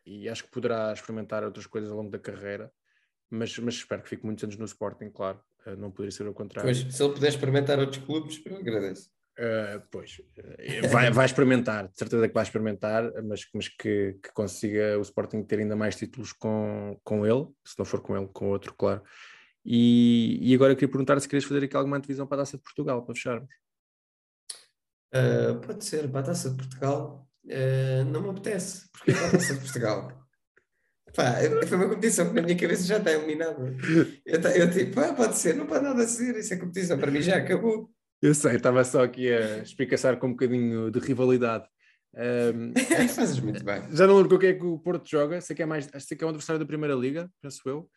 [0.05, 2.71] e acho que poderá experimentar outras coisas ao longo da carreira,
[3.29, 6.33] mas, mas espero que fique muitos anos no Sporting, claro, eh, não poderia ser o
[6.33, 6.67] contrário.
[6.67, 9.09] Pois, se ele puder experimentar outros clubes, eu agradeço.
[9.37, 10.21] Eh, pois,
[10.59, 15.01] eh, vai, vai experimentar, de certeza que vai experimentar, mas, mas que, que consiga o
[15.01, 18.73] Sporting ter ainda mais títulos com, com ele, se não for com ele, com outro,
[18.73, 19.03] claro.
[19.65, 22.55] E, e agora eu queria perguntar se querias fazer aqui alguma antevisão para a Taça
[22.55, 23.49] de Portugal, para fecharmos.
[25.13, 29.31] Ah, pode ser, para a Taça de Portugal, ah, não me apetece, porque para a
[29.31, 30.25] Taça de Portugal.
[31.13, 31.35] Pá,
[31.67, 33.73] foi uma competição que na minha cabeça já está eliminada.
[34.25, 37.21] Eu, eu tipo, ah, pode ser, não pode nada ser, isso é competição, para mim
[37.21, 37.89] já acabou.
[38.21, 41.65] Eu sei, estava só aqui a espicaçar com um bocadinho de rivalidade.
[42.15, 42.73] Ahm,
[43.13, 43.83] Fazes muito bem.
[43.91, 45.89] já não lembro com o que é que o Porto joga, sei que é mais,
[45.99, 47.89] sei que é um adversário da Primeira Liga, penso eu.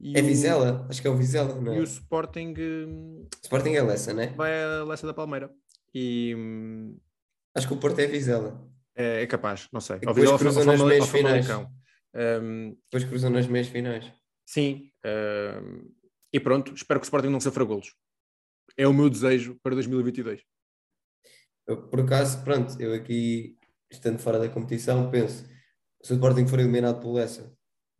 [0.00, 1.80] E É o- Vizela, acho que é o Vizela, não E é?
[1.80, 4.28] o Sporting hum, Sporting é Lessa, né?
[4.36, 5.50] vai a Leça da Palmeira.
[5.94, 6.96] E hum,
[7.54, 8.64] Acho que o Porto é Vizela.
[8.96, 9.96] é, é capaz, não sei.
[9.96, 11.48] E depois Vizela- cruzam nas meias finais.
[12.40, 14.10] Hum, Depois cruzam nas meias finais.
[14.46, 14.90] sim.
[15.04, 15.90] hum,
[16.32, 17.92] e pronto, espero que o Sporting não sofra golos.
[18.76, 20.42] É o meu desejo para 2022.
[21.66, 23.56] Eu, por acaso, pronto, eu aqui,
[23.90, 25.44] estando fora da competição, penso:
[26.02, 27.52] se o Sporting for eliminado pelo Lessa,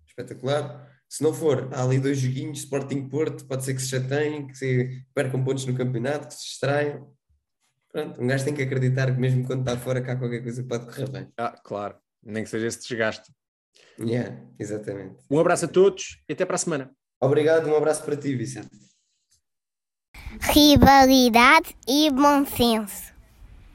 [0.06, 0.92] espetacular.
[1.08, 4.56] Se não for, há ali dois joguinhos, Sporting Porto, pode ser que se chateiem, que
[4.56, 7.14] se percam pontos no campeonato, que se distraiam.
[7.92, 10.86] Pronto, um gajo tem que acreditar que mesmo quando está fora, cá qualquer coisa pode
[10.86, 11.32] correr bem.
[11.38, 13.32] Ah, claro, nem que seja esse desgaste.
[13.98, 15.22] Yeah, exatamente.
[15.30, 16.90] Um abraço a todos e até para a semana.
[17.20, 18.76] Obrigado, um abraço para ti, Vicente.
[20.40, 23.13] Rivalidade e bom senso.